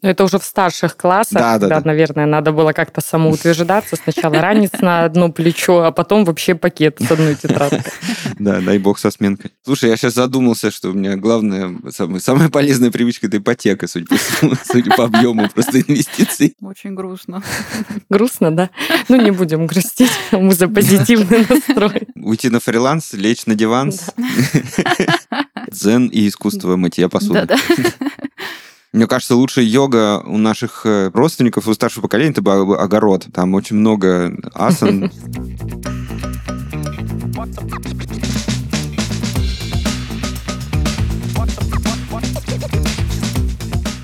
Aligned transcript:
Это 0.00 0.22
уже 0.22 0.38
в 0.38 0.44
старших 0.44 0.96
классах, 0.96 1.40
да, 1.40 1.58
да, 1.58 1.66
да, 1.66 1.80
да. 1.80 1.86
наверное, 1.88 2.24
надо 2.24 2.52
было 2.52 2.72
как-то 2.72 3.00
самоутверждаться. 3.00 3.96
Сначала 3.96 4.34
ранец 4.40 4.70
на 4.80 5.04
одно 5.04 5.32
плечо, 5.32 5.82
а 5.82 5.90
потом 5.90 6.24
вообще 6.24 6.54
пакет 6.54 6.98
с 7.00 7.10
одной 7.10 7.34
тетрадкой. 7.34 7.82
Да, 8.38 8.60
дай 8.60 8.78
бог 8.78 9.00
со 9.00 9.10
сменкой. 9.10 9.50
Слушай, 9.64 9.90
я 9.90 9.96
сейчас 9.96 10.14
задумался, 10.14 10.70
что 10.70 10.90
у 10.90 10.92
меня 10.92 11.16
главная, 11.16 11.74
самая, 11.90 12.20
самая 12.20 12.48
полезная 12.48 12.92
привычка– 12.92 13.26
это 13.28 13.38
ипотека, 13.38 13.88
судя 13.88 14.06
по, 14.06 14.16
судя 14.64 14.94
по 14.94 15.04
объему 15.04 15.48
просто 15.48 15.80
инвестиций. 15.80 16.54
Очень 16.60 16.94
грустно. 16.94 17.42
Грустно, 18.08 18.54
да? 18.54 18.70
Ну, 19.08 19.20
не 19.20 19.32
будем 19.32 19.66
грустить, 19.66 20.12
мы 20.30 20.52
за 20.52 20.68
позитивный 20.68 21.44
настрой. 21.48 22.06
Уйти 22.14 22.48
на 22.48 22.60
фриланс, 22.60 23.12
лечь 23.14 23.46
на 23.46 23.56
диван, 23.56 23.92
дзен 25.68 26.06
и 26.06 26.28
искусство 26.28 26.76
мытья 26.76 27.08
посуды. 27.08 27.48
Мне 28.92 29.06
кажется, 29.06 29.36
лучшая 29.36 29.66
йога 29.66 30.20
у 30.20 30.38
наших 30.38 30.86
э, 30.86 31.10
родственников, 31.12 31.68
у 31.68 31.74
старшего 31.74 32.02
поколения, 32.02 32.30
это 32.30 32.40
был 32.40 32.72
огород. 32.74 33.26
Там 33.34 33.52
очень 33.52 33.76
много 33.76 34.34
асан. 34.54 35.10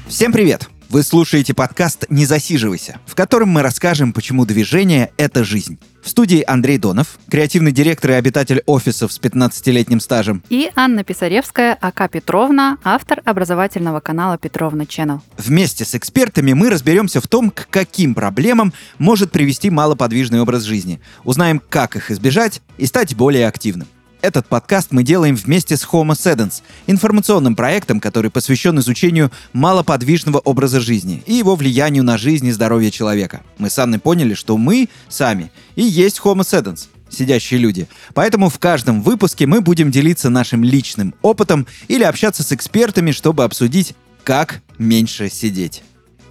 Всем 0.07 0.33
привет! 0.33 0.74
Вы 0.95 1.03
слушаете 1.03 1.55
подкаст 1.55 2.07
«Не 2.09 2.25
засиживайся», 2.25 3.01
в 3.05 3.17
котором 3.17 3.49
мы 3.49 3.63
расскажем, 3.63 4.13
почему 4.13 4.47
движение— 4.47 5.11
это 5.17 5.43
жизнь. 5.43 5.77
В 6.05 6.09
студии 6.09 6.45
Андрей 6.47 6.79
Донов, 6.79 7.19
креативный 7.29 7.73
директор 7.73 8.13
и 8.13 8.15
обитатель 8.15 8.63
офисов 8.67 9.13
с 9.13 9.19
15-летним 9.19 9.99
стажем. 9.99 10.45
И 10.51 10.71
Анна 10.77 11.03
Писаревская, 11.03 11.77
АК 11.81 12.09
Петровна, 12.13 12.79
автор 12.85 13.21
образовательного 13.25 13.99
канала 13.99 14.39
Петровна 14.39 14.85
Channel. 14.85 15.19
Вместе 15.37 15.85
с 15.85 15.97
экспертами 15.97 16.53
мы 16.53 16.71
разберемся 16.71 17.21
в 17.21 17.27
том, 17.27 17.51
к 17.51 17.67
каким 17.71 18.15
проблемам 18.15 18.73
может 18.99 19.33
привести 19.33 19.71
малоподвижный 19.71 20.43
образ 20.43 20.63
жизни. 20.63 21.01
Узнаем, 21.25 21.61
как 21.71 21.97
их 21.97 22.13
избежать 22.13 22.63
и 22.79 22.87
стать 22.87 23.17
более 23.17 23.49
активным. 23.49 23.89
Этот 24.25 24.47
подкаст 24.47 24.91
мы 24.91 25.03
делаем 25.03 25.37
вместе 25.37 25.77
с 25.77 25.85
Homo 25.85 26.13
Sedens, 26.13 26.63
информационным 26.87 27.55
проектом, 27.55 28.01
который 28.01 28.31
посвящен 28.31 28.79
изучению 28.79 29.31
малоподвижного 29.53 30.39
образа 30.39 30.81
жизни 30.81 31.23
и 31.27 31.35
его 31.35 31.57
влиянию 31.57 32.05
на 32.05 32.17
жизнь 32.17 32.47
и 32.47 32.51
здоровье 32.51 32.91
человека. 32.91 33.43
Мы 33.59 33.69
с 33.69 33.79
Анной 33.79 33.99
поняли, 33.99 34.33
что 34.33 34.57
мы 34.57 34.89
сами 35.11 35.53
и 35.77 35.83
есть 35.83 36.23
Homo 36.25 36.41
Sedens, 36.41 36.89
сидящие 37.11 37.61
люди. 37.61 37.87
Поэтому 38.15 38.49
в 38.49 38.59
каждом 38.59 39.03
выпуске 39.03 39.47
мы 39.47 39.61
будем 39.61 39.91
делиться 39.91 40.31
нашим 40.31 40.65
личным 40.65 41.15
опытом 41.21 41.67
или 41.89 42.03
общаться 42.03 42.43
с 42.43 42.51
экспертами, 42.51 43.11
чтобы 43.11 43.45
обсудить, 43.45 43.93
как 44.23 44.63
меньше 44.79 45.29
сидеть. 45.29 45.83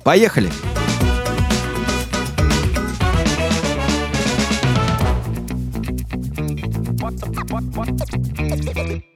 Поехали! 0.03 0.49
What? 7.53 7.63
What? 7.75 9.12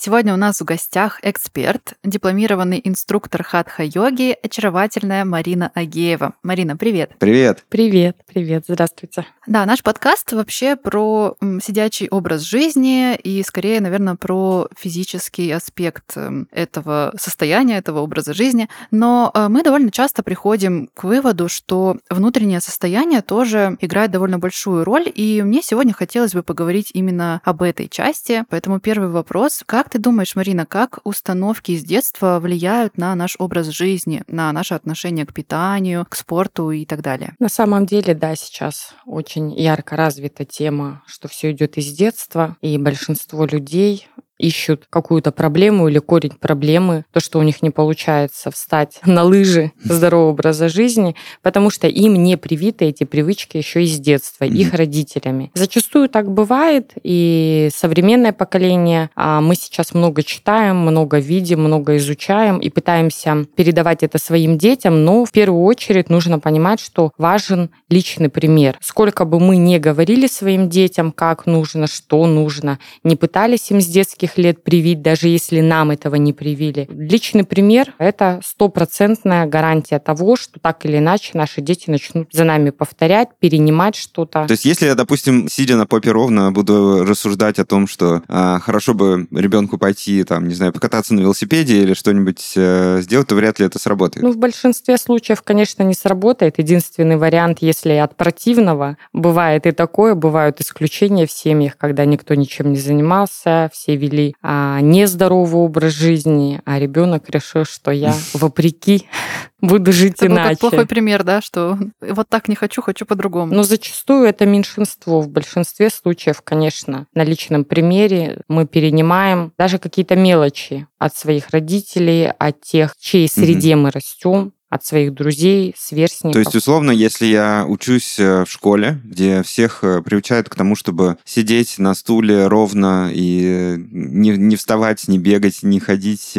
Сегодня 0.00 0.32
у 0.32 0.36
нас 0.36 0.60
в 0.60 0.64
гостях 0.64 1.18
эксперт, 1.22 1.94
дипломированный 2.04 2.80
инструктор 2.84 3.42
хатха-йоги, 3.42 4.36
очаровательная 4.40 5.24
Марина 5.24 5.72
Агеева. 5.74 6.34
Марина, 6.44 6.76
привет. 6.76 7.16
Привет. 7.18 7.64
Привет, 7.68 8.16
привет, 8.24 8.66
здравствуйте. 8.68 9.26
Да, 9.48 9.66
наш 9.66 9.82
подкаст 9.82 10.32
вообще 10.32 10.76
про 10.76 11.36
сидячий 11.60 12.06
образ 12.10 12.42
жизни 12.42 13.16
и 13.16 13.42
скорее, 13.42 13.80
наверное, 13.80 14.14
про 14.14 14.68
физический 14.78 15.50
аспект 15.50 16.16
м, 16.16 16.46
этого 16.52 17.12
состояния, 17.18 17.78
этого 17.78 17.98
образа 17.98 18.34
жизни. 18.34 18.68
Но 18.92 19.32
э, 19.34 19.48
мы 19.48 19.64
довольно 19.64 19.90
часто 19.90 20.22
приходим 20.22 20.90
к 20.94 21.02
выводу, 21.02 21.48
что 21.48 21.96
внутреннее 22.08 22.60
состояние 22.60 23.20
тоже 23.20 23.76
играет 23.80 24.12
довольно 24.12 24.38
большую 24.38 24.84
роль. 24.84 25.10
И 25.12 25.42
мне 25.42 25.60
сегодня 25.60 25.92
хотелось 25.92 26.34
бы 26.34 26.44
поговорить 26.44 26.92
именно 26.94 27.40
об 27.42 27.62
этой 27.62 27.88
части. 27.88 28.44
Поэтому 28.48 28.78
первый 28.78 29.08
вопрос. 29.08 29.64
Как 29.66 29.87
ты 29.88 29.98
думаешь, 29.98 30.36
Марина, 30.36 30.66
как 30.66 31.00
установки 31.04 31.72
из 31.72 31.84
детства 31.84 32.38
влияют 32.40 32.98
на 32.98 33.14
наш 33.14 33.36
образ 33.38 33.68
жизни, 33.68 34.22
на 34.28 34.52
наше 34.52 34.74
отношение 34.74 35.26
к 35.26 35.32
питанию, 35.32 36.06
к 36.08 36.14
спорту 36.14 36.70
и 36.70 36.84
так 36.84 37.02
далее? 37.02 37.34
На 37.38 37.48
самом 37.48 37.86
деле, 37.86 38.14
да, 38.14 38.36
сейчас 38.36 38.94
очень 39.06 39.52
ярко 39.58 39.96
развита 39.96 40.44
тема, 40.44 41.02
что 41.06 41.28
все 41.28 41.52
идет 41.52 41.76
из 41.76 41.92
детства, 41.92 42.56
и 42.60 42.78
большинство 42.78 43.46
людей 43.46 44.08
ищут 44.38 44.86
какую-то 44.90 45.32
проблему 45.32 45.88
или 45.88 45.98
корень 45.98 46.32
проблемы, 46.38 47.04
то, 47.12 47.20
что 47.20 47.38
у 47.38 47.42
них 47.42 47.62
не 47.62 47.70
получается 47.70 48.50
встать 48.50 49.00
на 49.06 49.24
лыжи 49.24 49.72
здорового 49.82 50.30
образа 50.30 50.68
жизни, 50.68 51.14
потому 51.42 51.70
что 51.70 51.88
им 51.88 52.14
не 52.14 52.36
привиты 52.36 52.86
эти 52.86 53.04
привычки 53.04 53.56
еще 53.56 53.82
из 53.82 53.98
детства, 53.98 54.44
их 54.44 54.74
родителями. 54.74 55.50
Зачастую 55.54 56.08
так 56.08 56.30
бывает, 56.30 56.92
и 57.02 57.68
современное 57.74 58.32
поколение, 58.32 59.10
а 59.14 59.40
мы 59.40 59.54
сейчас 59.54 59.94
много 59.94 60.22
читаем, 60.22 60.76
много 60.76 61.18
видим, 61.18 61.62
много 61.62 61.96
изучаем 61.96 62.58
и 62.58 62.70
пытаемся 62.70 63.46
передавать 63.56 64.02
это 64.02 64.18
своим 64.18 64.58
детям, 64.58 65.04
но 65.04 65.24
в 65.24 65.32
первую 65.32 65.62
очередь 65.64 66.10
нужно 66.10 66.38
понимать, 66.38 66.80
что 66.80 67.12
важен 67.18 67.70
личный 67.88 68.28
пример. 68.28 68.78
Сколько 68.80 69.24
бы 69.24 69.40
мы 69.40 69.56
не 69.56 69.78
говорили 69.78 70.26
своим 70.26 70.68
детям, 70.68 71.12
как 71.12 71.46
нужно, 71.46 71.86
что 71.86 72.26
нужно, 72.26 72.78
не 73.02 73.16
пытались 73.16 73.70
им 73.70 73.80
с 73.80 73.86
детских 73.86 74.27
лет 74.36 74.62
привить, 74.62 75.02
даже 75.02 75.28
если 75.28 75.60
нам 75.60 75.90
этого 75.90 76.16
не 76.16 76.32
привили. 76.32 76.86
Личный 76.90 77.44
пример– 77.44 77.94
это 77.98 78.40
стопроцентная 78.44 79.46
гарантия 79.46 79.98
того, 79.98 80.36
что 80.36 80.60
так 80.60 80.84
или 80.84 80.98
иначе 80.98 81.30
наши 81.34 81.60
дети 81.60 81.88
начнут 81.88 82.28
за 82.32 82.44
нами 82.44 82.70
повторять, 82.70 83.28
перенимать 83.38 83.96
что-то. 83.96 84.46
То 84.46 84.52
есть, 84.52 84.64
если 84.64 84.86
я, 84.86 84.94
допустим, 84.94 85.48
сидя 85.48 85.76
на 85.76 85.86
попе 85.86 86.10
ровно, 86.10 86.52
буду 86.52 87.04
рассуждать 87.04 87.58
о 87.58 87.64
том, 87.64 87.86
что 87.86 88.22
а, 88.28 88.58
хорошо 88.60 88.94
бы 88.94 89.26
ребенку 89.30 89.78
пойти, 89.78 90.24
там, 90.24 90.48
не 90.48 90.54
знаю, 90.54 90.72
покататься 90.72 91.14
на 91.14 91.20
велосипеде 91.20 91.82
или 91.82 91.94
что-нибудь 91.94 92.52
э, 92.56 93.00
сделать, 93.02 93.28
то 93.28 93.34
вряд 93.34 93.58
ли 93.58 93.66
это 93.66 93.78
сработает. 93.78 94.22
Ну, 94.22 94.32
в 94.32 94.36
большинстве 94.36 94.98
случаев, 94.98 95.42
конечно, 95.42 95.82
не 95.82 95.94
сработает. 95.94 96.58
Единственный 96.58 97.16
вариант, 97.16 97.58
если 97.60 97.92
от 97.92 98.16
противного, 98.16 98.96
бывает 99.12 99.66
и 99.66 99.72
такое, 99.72 100.14
бывают 100.14 100.60
исключения 100.60 101.26
в 101.26 101.30
семьях, 101.30 101.76
когда 101.76 102.04
никто 102.04 102.34
ничем 102.34 102.72
не 102.72 102.78
занимался, 102.78 103.70
все 103.72 103.96
вели 103.96 104.17
а, 104.42 104.80
нездоровый 104.80 105.62
образ 105.62 105.92
жизни, 105.92 106.60
а 106.64 106.78
ребенок 106.78 107.28
решил, 107.30 107.64
что 107.64 107.90
я 107.90 108.14
вопреки 108.34 109.06
буду 109.60 109.92
жить 109.92 110.16
Это 110.16 110.26
иначе. 110.26 110.58
плохой 110.58 110.86
пример, 110.86 111.24
да, 111.24 111.40
что 111.40 111.78
вот 112.00 112.28
так 112.28 112.48
не 112.48 112.54
хочу, 112.54 112.82
хочу 112.82 113.06
по-другому. 113.06 113.54
Но 113.54 113.62
зачастую 113.62 114.26
это 114.26 114.46
меньшинство. 114.46 115.20
В 115.20 115.28
большинстве 115.28 115.90
случаев, 115.90 116.42
конечно, 116.42 117.06
на 117.14 117.24
личном 117.24 117.64
примере 117.64 118.42
мы 118.48 118.66
перенимаем 118.66 119.52
даже 119.58 119.78
какие-то 119.78 120.16
мелочи 120.16 120.86
от 120.98 121.16
своих 121.16 121.50
родителей, 121.50 122.30
от 122.38 122.60
тех, 122.60 122.94
чьей 122.98 123.28
среде 123.28 123.76
мы 123.76 123.90
растем, 123.90 124.52
от 124.68 124.84
своих 124.84 125.14
друзей, 125.14 125.74
сверстников. 125.78 126.34
То 126.34 126.40
есть, 126.40 126.54
условно, 126.54 126.90
если 126.90 127.26
я 127.26 127.64
учусь 127.66 128.18
э, 128.18 128.44
в 128.44 128.50
школе, 128.50 129.00
где 129.02 129.42
всех 129.42 129.82
э, 129.82 130.02
приучают 130.02 130.50
к 130.50 130.54
тому, 130.54 130.76
чтобы 130.76 131.16
сидеть 131.24 131.78
на 131.78 131.94
стуле 131.94 132.46
ровно 132.48 133.10
и 133.12 133.42
э, 133.44 133.76
не, 133.78 134.30
не 134.30 134.56
вставать, 134.56 135.08
не 135.08 135.18
бегать, 135.18 135.62
не 135.62 135.80
ходить, 135.80 136.32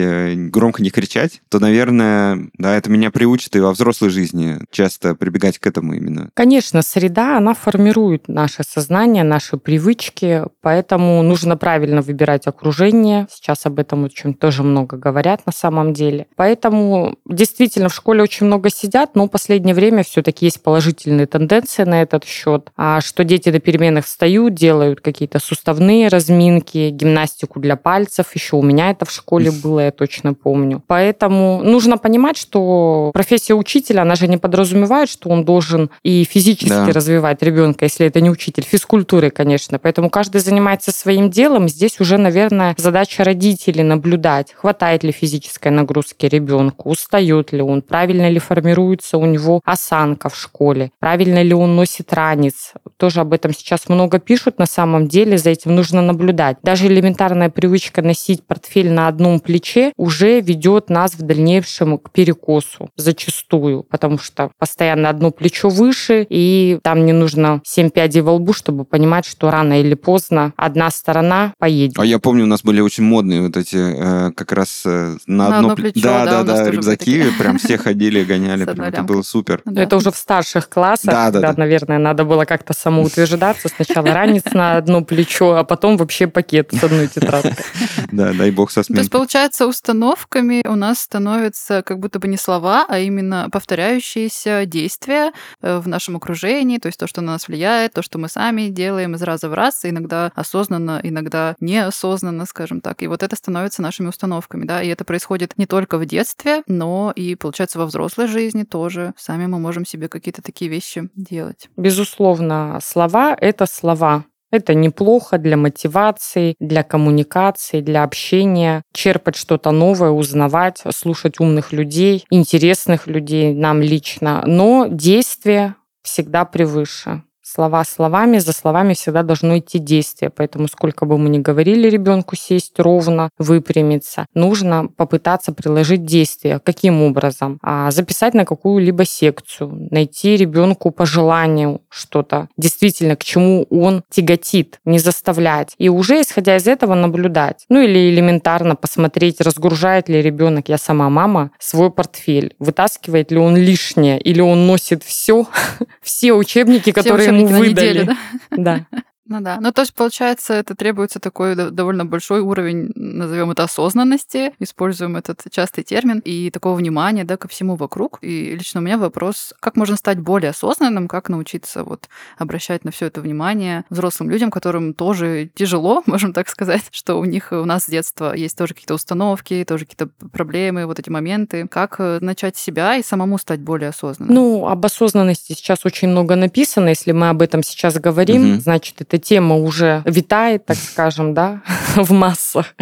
громко 0.51 0.84
не 0.84 0.91
кричать, 0.91 1.41
то, 1.50 1.59
наверное, 1.59 2.50
да, 2.53 2.75
это 2.75 2.91
меня 2.91 3.09
приучит 3.09 3.56
и 3.56 3.59
во 3.59 3.72
взрослой 3.72 4.09
жизни 4.09 4.59
часто 4.69 5.16
прибегать 5.16 5.57
к 5.57 5.66
этому 5.66 5.94
именно. 5.94 6.29
Конечно, 6.35 6.84
среда, 6.84 7.38
она 7.38 7.56
формирует 7.56 8.28
наше 8.28 8.63
сознание, 8.63 9.23
наши 9.23 9.57
привычки, 9.57 10.44
поэтому 10.61 11.23
нужно 11.23 11.57
правильно 11.57 12.01
выбирать 12.01 12.46
окружение. 12.46 13.28
Сейчас 13.31 13.66
об 13.66 13.79
этом 13.79 14.03
очень 14.03 14.35
тоже 14.35 14.61
много 14.61 14.97
говорят 14.97 15.46
на 15.47 15.51
самом 15.51 15.94
деле. 15.94 16.28
Поэтому 16.35 17.17
действительно 17.28 17.90
в 17.90 17.96
школе 17.96 18.19
очень 18.22 18.46
много 18.46 18.69
сидят, 18.69 19.16
но 19.16 19.26
в 19.26 19.29
последнее 19.29 19.76
время 19.76 20.03
все-таки 20.03 20.46
есть 20.46 20.61
положительные 20.61 21.26
тенденции 21.28 21.84
на 21.84 22.02
этот 22.02 22.26
счет, 22.26 22.70
а 22.78 23.02
что 23.02 23.23
дети 23.23 23.49
на 23.49 23.59
переменах 23.59 24.05
встают, 24.05 24.53
делают 24.53 25.02
какие-то 25.02 25.40
суставные 25.40 26.08
разминки, 26.08 26.90
гимнастику 26.90 27.59
для 27.59 27.76
пальцев. 27.76 28.34
Еще 28.35 28.55
у 28.55 28.61
меня 28.61 28.91
это 28.91 29.05
в 29.05 29.11
школе 29.11 29.52
было, 29.52 29.82
я 29.82 29.91
точно 29.91 30.34
помню. 30.34 30.82
Поэтому 30.88 31.61
нужно 31.64 31.97
понимать, 31.97 32.38
что 32.38 33.11
профессия 33.14 33.53
учителя, 33.53 34.02
она 34.02 34.16
же 34.16 34.28
не 34.28 34.38
подразумевает, 34.38 35.09
что 35.09 35.29
он 35.29 35.46
должен 35.46 35.90
и 36.03 36.23
физически 36.23 36.70
Да. 36.70 36.91
развивать 36.91 37.41
ребенка, 37.44 37.85
если 37.85 38.05
это 38.08 38.22
не 38.22 38.29
учитель, 38.29 38.64
физкультуры, 38.64 39.29
конечно. 39.29 39.79
Поэтому 39.79 40.09
каждый 40.09 40.41
занимается 40.41 40.91
своим 40.91 41.29
делом. 41.29 41.67
Здесь 41.70 41.99
уже, 41.99 42.17
наверное, 42.17 42.76
задача 42.78 43.23
родителей 43.23 43.84
наблюдать, 43.84 44.53
хватает 44.53 45.03
ли 45.03 45.11
физической 45.11 45.70
нагрузки 45.70 46.26
ребенку, 46.26 46.90
устает 46.90 47.52
ли 47.52 47.61
он, 47.61 47.82
правильно 47.82 48.09
правильно 48.09 48.29
ли 48.29 48.40
формируется 48.40 49.20
у 49.20 49.26
него 49.26 49.61
осанка 49.64 50.29
в 50.29 50.35
школе, 50.35 50.90
правильно 51.00 51.44
ли 51.44 51.53
он 51.53 51.76
носит 51.76 52.11
ранец. 52.11 52.73
Тоже 52.97 53.20
об 53.20 53.34
этом 53.34 53.53
сейчас 53.53 53.88
много 53.88 54.17
пишут 54.17 54.58
на 54.58 54.66
самом 54.66 55.08
деле, 55.08 55.38
за 55.38 55.52
этим 55.52 55.76
нужно 55.76 56.02
наблюдать. 56.02 56.58
Даже 56.64 56.88
элементарная 56.88 57.52
привычка 57.52 58.02
носить 58.02 58.44
портфель 58.44 58.91
на 58.91 59.08
одном 59.08 59.40
плече 59.40 59.94
уже 59.96 60.41
ведет 60.41 60.90
нас 60.90 61.14
в 61.14 61.22
дальнейшем 61.22 62.00
к 62.00 62.09
перекосу 62.09 62.90
зачастую, 62.96 63.84
потому 63.84 64.17
что 64.17 64.50
постоянно 64.58 65.09
одно 65.09 65.29
плечо 65.29 65.70
выше, 65.70 66.26
и 66.28 66.79
там 66.82 67.06
не 67.06 67.14
нужно 67.14 67.61
7 67.64 67.91
пядей 67.91 68.22
во 68.22 68.34
лбу, 68.34 68.53
чтобы 68.53 68.85
понимать, 68.85 69.26
что 69.26 69.52
рано 69.52 69.79
или 69.79 69.94
поздно 69.94 70.53
одна 70.58 70.90
сторона 70.90 71.53
поедет. 71.59 72.00
А 72.00 72.06
я 72.06 72.17
помню, 72.17 72.46
у 72.46 72.47
нас 72.47 72.64
были 72.64 72.82
очень 72.82 73.03
модные 73.03 73.44
вот 73.44 73.56
эти 73.56 73.78
э, 73.78 74.32
как 74.32 74.52
раз 74.52 74.82
э, 74.88 75.16
на, 75.28 75.50
На 75.50 75.58
одно, 75.58 75.58
одно 75.58 75.73
пле- 75.73 75.91
плечо, 75.94 76.08
да, 76.08 76.26
да, 76.26 76.44
да, 76.44 76.64
да, 76.64 76.72
рюкзаки, 76.72 77.26
прям 77.38 77.59
все 77.59 77.78
ходили, 77.78 77.98
гоняли, 78.07 78.66
С 78.66 78.67
одной 78.67 78.75
прям 78.75 78.87
это 78.87 79.03
было 79.03 79.22
супер. 79.22 79.61
Да. 79.66 79.81
Это 79.81 79.97
уже 79.97 80.11
в 80.11 80.16
старших 80.16 80.69
классах, 80.69 81.11
Да, 81.11 81.31
да, 81.31 81.40
да. 81.40 81.53
наверное, 81.57 81.97
надо 81.97 82.23
было 82.25 82.46
как-то 82.46 82.73
самоутверждаться. 82.73 83.69
Сначала 83.69 84.13
ранец 84.13 84.43
на 84.53 84.78
одно 84.78 85.03
плечо, 85.03 85.55
а 85.55 85.63
потом 85.63 85.97
вообще 85.97 86.28
пакет 86.28 86.72
с 86.72 86.84
одной 86.84 87.07
тетрадкой. 87.07 87.55
Да, 88.11 88.34
дай 88.34 88.51
бог 88.51 88.72
со 88.72 88.84
То 88.84 88.93
есть, 88.93 89.11
получается, 89.11 89.67
установками 89.67 90.66
у 90.67 90.75
нас 90.75 90.99
становятся 90.99 91.84
как 91.84 91.99
будто 91.99 92.19
бы 92.19 92.28
не 92.28 92.37
слова, 92.37 92.85
а 92.87 92.99
именно 92.99 93.49
повторяющиеся 93.51 94.66
действия 94.66 95.31
э, 95.61 95.78
в 95.78 95.87
нашем 95.87 96.16
окружении, 96.16 96.79
то 96.79 96.87
есть 96.87 96.99
то, 96.99 97.07
что 97.07 97.22
на 97.22 97.34
нас 97.34 97.47
влияет, 97.47 97.93
то, 97.93 98.01
что 98.01 98.17
мы 98.17 98.29
сами 98.29 98.69
делаем 98.69 99.16
из 99.16 99.22
раза 99.22 99.49
в 99.49 99.53
раз, 99.53 99.81
иногда 99.84 100.31
осознанно, 100.35 100.99
иногда 101.03 101.55
неосознанно, 101.59 102.46
скажем 102.46 102.81
так. 102.81 103.01
И 103.03 103.07
вот 103.07 103.23
это 103.23 103.35
становится 103.35 103.81
нашими 103.81 104.07
установками, 104.07 104.66
да, 104.66 104.81
и 104.81 104.87
это 104.87 105.03
происходит 105.03 105.57
не 105.57 105.66
только 105.66 105.97
в 105.97 106.05
детстве, 106.05 106.63
но 106.67 107.13
и, 107.16 107.35
получается, 107.35 107.79
во 107.79 107.85
взрослой 107.90 108.28
жизни 108.28 108.64
тоже. 108.64 109.14
Сами 109.18 109.46
мы 109.46 109.59
можем 109.59 109.86
себе 109.86 110.08
какие-то 110.08 110.41
такие 110.41 110.72
вещи 110.72 111.09
делать. 111.16 111.70
Безусловно, 111.76 112.80
слова— 112.82 113.36
это 113.40 113.66
слова. 113.66 114.24
Это 114.52 114.74
неплохо 114.74 115.38
для 115.38 115.58
мотивации, 115.58 116.56
для 116.59 116.84
коммуникации, 116.84 117.82
для 117.82 118.03
общения, 118.03 118.82
черпать 118.94 119.36
что-то 119.36 119.72
новое, 119.72 120.09
узнавать, 120.09 120.82
слушать 120.91 121.40
умных 121.40 121.72
людей, 121.72 122.26
интересных 122.32 123.06
людей 123.06 123.53
нам 123.53 123.82
лично. 123.82 124.44
Но 124.46 124.88
действие 124.90 125.76
всегда 126.02 126.46
превыше. 126.46 127.24
Слова 127.51 127.84
словами, 127.84 128.37
за 128.37 128.53
словами 128.53 128.93
всегда 128.93 129.23
должно 129.23 129.57
идти 129.57 129.79
действие. 129.79 130.29
Поэтому 130.29 130.67
сколько 130.67 131.05
бы 131.05 131.17
мы 131.17 131.29
ни 131.29 131.40
говорили 131.40 131.90
ребенку 131.90 132.35
сесть 132.35 132.78
ровно, 132.78 133.31
выпрямиться, 133.40 134.28
нужно 134.35 134.87
попытаться 134.87 135.51
приложить 135.51 136.05
действие. 136.05 136.59
Каким 136.63 137.01
образом? 137.01 137.57
А 137.63 137.90
записать 137.90 138.35
на 138.35 138.46
какую-либо 138.46 139.03
секцию, 139.03 139.87
найти 139.90 140.37
ребенку 140.37 140.91
по 140.91 141.07
желанию 141.07 141.81
что-то, 141.90 142.49
действительно, 142.55 143.16
к 143.16 143.23
чему 143.23 143.66
он 143.72 144.03
тяготит, 144.11 144.79
не 144.85 144.99
заставлять. 144.99 145.73
И 145.79 145.90
уже 145.90 146.22
исходя 146.22 146.55
из 146.55 146.67
этого 146.67 146.93
наблюдать. 146.93 147.66
Ну 147.67 147.81
или 147.81 148.11
элементарно 148.11 148.75
посмотреть, 148.75 149.41
разгружает 149.41 150.07
ли 150.07 150.22
ребенок, 150.22 150.69
я 150.69 150.78
сама 150.78 151.09
мама, 151.09 151.49
свой 151.57 151.90
портфель, 151.90 152.53
вытаскивает 152.59 153.31
ли 153.31 153.40
он 153.40 153.57
лишнее, 153.57 154.19
или 154.22 154.40
он 154.40 154.67
носит 154.67 155.01
все, 155.03 155.47
все 156.03 156.34
учебники, 156.34 156.91
которые 156.91 157.39
на 157.46 157.59
выдали. 157.59 158.00
неделю, 158.00 158.06
да? 158.06 158.86
Да. 158.90 159.02
Ну 159.29 159.41
да. 159.41 159.59
Ну, 159.61 159.72
то 159.72 159.81
есть, 159.81 159.93
получается, 159.93 160.55
это 160.55 160.76
требуется 160.76 161.20
такой 161.20 161.55
до- 161.55 161.70
довольно 161.70 162.03
большой 162.03 162.40
уровень, 162.41 162.91
назовем 162.96 163.52
это 163.52 163.64
осознанности, 163.64 164.53
используем 164.59 165.16
этот 165.16 165.43
частый 165.52 165.84
термин, 165.84 166.20
и 166.26 166.49
такого 166.49 166.76
внимания, 166.76 167.23
да, 167.23 167.37
ко 167.37 167.47
всему 167.47 167.76
вокруг. 167.76 168.17
И 168.22 168.55
лично 168.55 168.81
у 168.81 168.84
меня 168.84 168.97
вопрос, 168.97 169.53
как 169.59 169.76
можно 169.76 169.96
стать 169.97 170.20
более 170.20 170.49
осознанным, 170.49 171.08
как 171.08 171.29
научиться 171.29 171.84
вот 171.84 172.09
обращать 172.40 172.84
на 172.85 172.91
все 172.91 173.05
это 173.05 173.22
внимание 173.22 173.85
взрослым 173.91 174.31
людям, 174.31 174.49
которым 174.49 174.96
тоже 174.96 175.52
тяжело, 175.53 176.02
можем 176.08 176.34
так 176.34 176.49
сказать, 176.49 176.84
что 176.91 177.20
у 177.20 177.25
них, 177.25 177.49
у 177.52 177.66
нас 177.66 177.84
с 177.85 177.87
детства 177.90 178.34
есть 178.35 178.58
тоже 178.58 178.73
какие-то 178.73 178.96
установки, 178.96 179.64
тоже 179.67 179.85
какие-то 179.85 180.09
проблемы, 180.32 180.87
вот 180.87 180.97
эти 180.97 181.09
моменты. 181.11 181.67
Как 181.67 181.97
э, 181.99 182.17
начать 182.20 182.58
себя 182.58 182.96
и 182.96 183.03
самому 183.03 183.37
стать 183.37 183.59
более 183.59 183.90
осознанным? 183.90 184.34
Ну, 184.34 184.67
об 184.67 184.84
осознанности 184.85 185.53
сейчас 185.53 185.85
очень 185.85 186.08
много 186.08 186.35
написано. 186.35 186.90
Если 186.90 187.11
мы 187.11 187.29
об 187.29 187.43
этом 187.43 187.61
сейчас 187.61 187.99
говорим, 187.99 188.53
Мгм. 188.53 188.61
значит, 188.61 188.96
тема 189.20 189.56
уже 189.56 190.02
витает, 190.06 190.66
так 190.66 190.78
скажем, 190.78 191.34
да, 191.34 191.62
в 191.96 192.12
массах. 192.12 192.76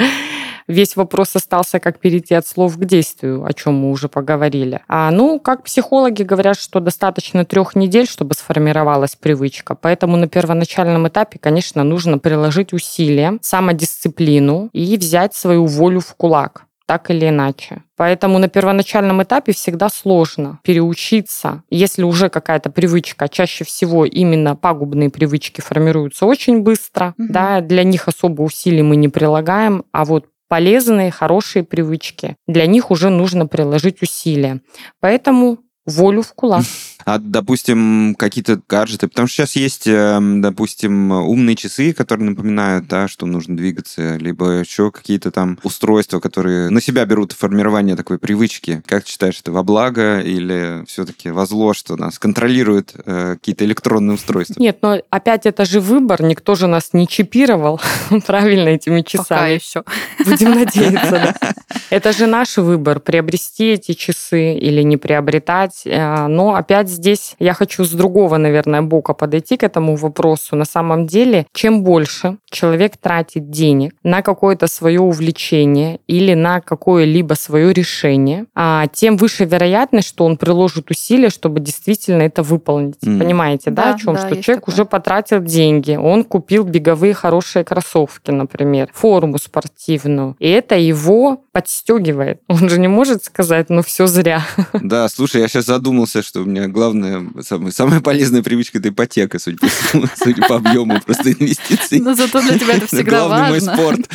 Весь 0.68 0.98
вопрос 0.98 1.36
остался, 1.36 1.80
как 1.80 2.00
перейти 2.00 2.36
от 2.36 2.45
слов 2.45 2.78
к 2.78 2.84
действию, 2.84 3.45
о 3.45 3.54
чем 3.54 3.75
мы 3.75 3.89
уже 3.89 4.10
поговорили. 4.10 4.81
А, 4.89 5.12
ну, 5.12 5.39
как 5.39 5.63
психологи 5.63 6.24
говорят, 6.24 6.60
что 6.60 6.81
достаточно 6.81 7.45
трех 7.45 7.75
недель, 7.75 8.06
чтобы 8.06 8.34
сформировалась 8.34 9.16
привычка. 9.16 9.75
Поэтому 9.75 10.18
на 10.18 10.28
первоначальном 10.28 11.07
этапе, 11.07 11.39
конечно, 11.39 11.84
нужно 11.86 12.18
приложить 12.18 12.74
усилия, 12.74 13.38
самодисциплину 13.42 14.69
и 14.74 14.98
взять 14.98 15.34
свою 15.34 15.66
волю 15.66 16.01
в 16.01 16.13
кулак 16.16 16.66
так 16.88 17.12
или 17.12 17.28
иначе. 17.30 17.84
Поэтому 17.98 18.39
на 18.39 18.48
первоначальном 18.48 19.22
этапе 19.22 19.51
всегда 19.51 19.89
сложно 19.89 20.60
переучиться. 20.63 21.63
Если 21.69 22.04
уже 22.04 22.30
какая-то 22.30 22.69
привычка, 22.72 23.28
чаще 23.30 23.63
всего 23.66 24.06
именно 24.06 24.56
пагубные 24.56 25.10
привычки 25.10 25.62
формируются 25.62 26.25
очень 26.25 26.62
быстро, 26.62 27.13
Мгм. 27.18 27.31
да, 27.34 27.62
для 27.62 27.84
них 27.84 28.07
особо 28.07 28.42
усилий 28.42 28.81
мы 28.84 28.95
не 28.95 29.10
прилагаем, 29.10 29.84
а 29.92 30.06
вот 30.06 30.25
полезные, 30.48 31.12
хорошие 31.12 31.63
привычки, 31.63 32.38
для 32.48 32.66
них 32.68 32.89
уже 32.89 33.10
нужно 33.10 33.48
приложить 33.48 34.01
усилия. 34.01 34.62
Поэтому 35.01 35.60
волю 35.86 36.22
в 36.22 36.34
кулак. 36.34 36.63
А, 37.07 37.19
допустим, 37.19 38.15
какие-то 38.19 38.59
гаджеты, 38.68 39.07
потому 39.07 39.30
что 39.30 39.38
сейчас 39.38 39.56
есть, 39.56 39.88
эм, 39.88 40.42
допустим, 40.42 41.12
умные 41.12 41.56
часы, 41.56 41.94
которые 41.94 42.31
напоминают, 42.31 42.88
да, 42.89 43.07
что 43.07 43.25
нужно 43.25 43.56
двигаться, 43.56 44.18
либо 44.18 44.59
еще 44.59 44.92
какие-то 44.92 45.31
там 45.31 45.57
устройства, 45.63 46.19
которые 46.19 46.69
на 46.69 46.81
себя 46.81 47.06
берут 47.06 47.31
формирование 47.31 47.95
такой 47.95 48.19
привычки. 48.19 48.83
Как 48.86 49.06
ты 49.06 49.12
считаешь, 49.12 49.39
это 49.39 49.54
во 49.54 49.63
благо 49.63 50.19
или 50.19 50.83
все-таки 50.86 51.30
во 51.31 51.45
зло, 51.45 51.74
что 51.74 51.95
нас 51.95 52.19
контролируют 52.19 52.92
э, 53.06 53.36
какие-то 53.36 53.63
электронные 53.63 54.15
устройства? 54.15 54.62
Нет, 54.62 54.80
но 54.81 55.01
опять 55.10 55.45
это 55.45 55.63
же 55.63 55.80
выбор, 55.80 56.21
никто 56.21 56.56
же 56.56 56.68
нас 56.68 56.89
не 56.92 57.07
чипировал 57.07 57.80
правильно 58.27 58.68
этими 58.68 59.00
Пока 59.00 59.10
часами. 59.10 59.53
еще. 59.53 59.83
Будем 60.25 60.56
надеяться, 60.56 61.12
да. 61.12 61.36
Это 61.89 62.12
же 62.12 62.27
наш 62.27 62.57
выбор, 62.57 63.00
приобрести 63.00 63.68
эти 63.68 63.94
часы 63.94 64.56
или 64.56 64.81
не 64.81 64.98
приобретать. 64.98 65.83
Э, 65.86 66.27
Но 66.27 66.56
опять 66.56 66.96
здесь 66.97 67.35
я 67.39 67.53
хочу 67.53 67.83
с 67.85 67.91
другого, 67.91 68.38
наверное, 68.38 68.81
бока 68.81 69.13
подойти 69.13 69.55
к 69.57 69.63
этому 69.63 69.95
вопросу. 69.95 70.55
На 70.55 70.65
самом 70.65 71.07
деле, 71.07 71.45
чем 71.53 71.83
больше 71.83 72.38
человек 72.51 72.97
тратит 72.97 73.49
денег 73.49 73.94
на 74.03 74.21
какое-то 74.21 74.67
свое 74.67 74.99
увлечение 74.99 75.99
или 76.07 76.33
на 76.33 76.59
какое-либо 76.61 77.33
свое 77.35 77.73
решение, 77.73 78.45
а, 78.55 78.88
тем 78.88 79.17
выше 79.17 79.45
вероятность, 79.45 80.07
что 80.09 80.25
он 80.25 80.38
приложит 80.38 80.89
усилия, 80.91 81.29
чтобы 81.29 81.59
действительно 81.59 82.23
это 82.23 82.43
выполнить. 82.43 82.95
Мгм. 83.03 83.19
Понимаете, 83.19 83.69
да, 83.72 83.83
Да, 83.83 83.95
о 83.95 84.00
чем? 84.00 84.13
да, 84.15 84.19
что 84.22 84.41
человек 84.41 84.65
такое. 84.65 84.74
уже 84.74 84.86
потратил 84.86 85.41
деньги, 85.41 85.95
он 85.95 86.24
купил 86.24 86.63
беговые 86.63 87.13
хорошие 87.13 87.63
кроссовки, 87.63 88.31
например, 88.31 88.89
форму 88.93 89.38
спортивную, 89.38 90.36
и 90.39 90.50
это 90.50 90.75
его 90.75 91.43
подстегивает. 91.51 92.41
Он 92.48 92.69
же 92.69 92.79
не 92.79 92.88
может 92.88 93.24
сказать, 93.24 93.69
ну 93.69 93.81
все 93.83 94.07
зря. 94.07 94.41
Да, 94.74 95.07
слушай, 95.10 95.41
я 95.41 95.48
сейчас 95.48 95.65
задумался, 95.65 96.24
что 96.24 96.41
у 96.41 96.45
меня 96.45 96.67
главная, 96.91 97.25
самая, 97.41 97.72
самая 97.72 98.01
полезная 98.01 98.41
привычка– 98.44 98.77
это 98.79 98.89
ипотека, 98.89 99.39
судя 99.39 99.58
по, 99.58 99.67
судя 100.15 100.48
по 100.48 100.56
объему 100.56 101.00
просто 101.01 101.32
инвестиций. 101.32 102.00
Но 102.00 102.13
зато 102.13 102.41
для 102.41 102.58
тебя 102.58 102.75
это 102.75 102.88
всегда 102.88 103.27
Главный 103.27 103.50
мой 103.50 103.60
важно. 103.60 103.74
спорт. 103.75 104.10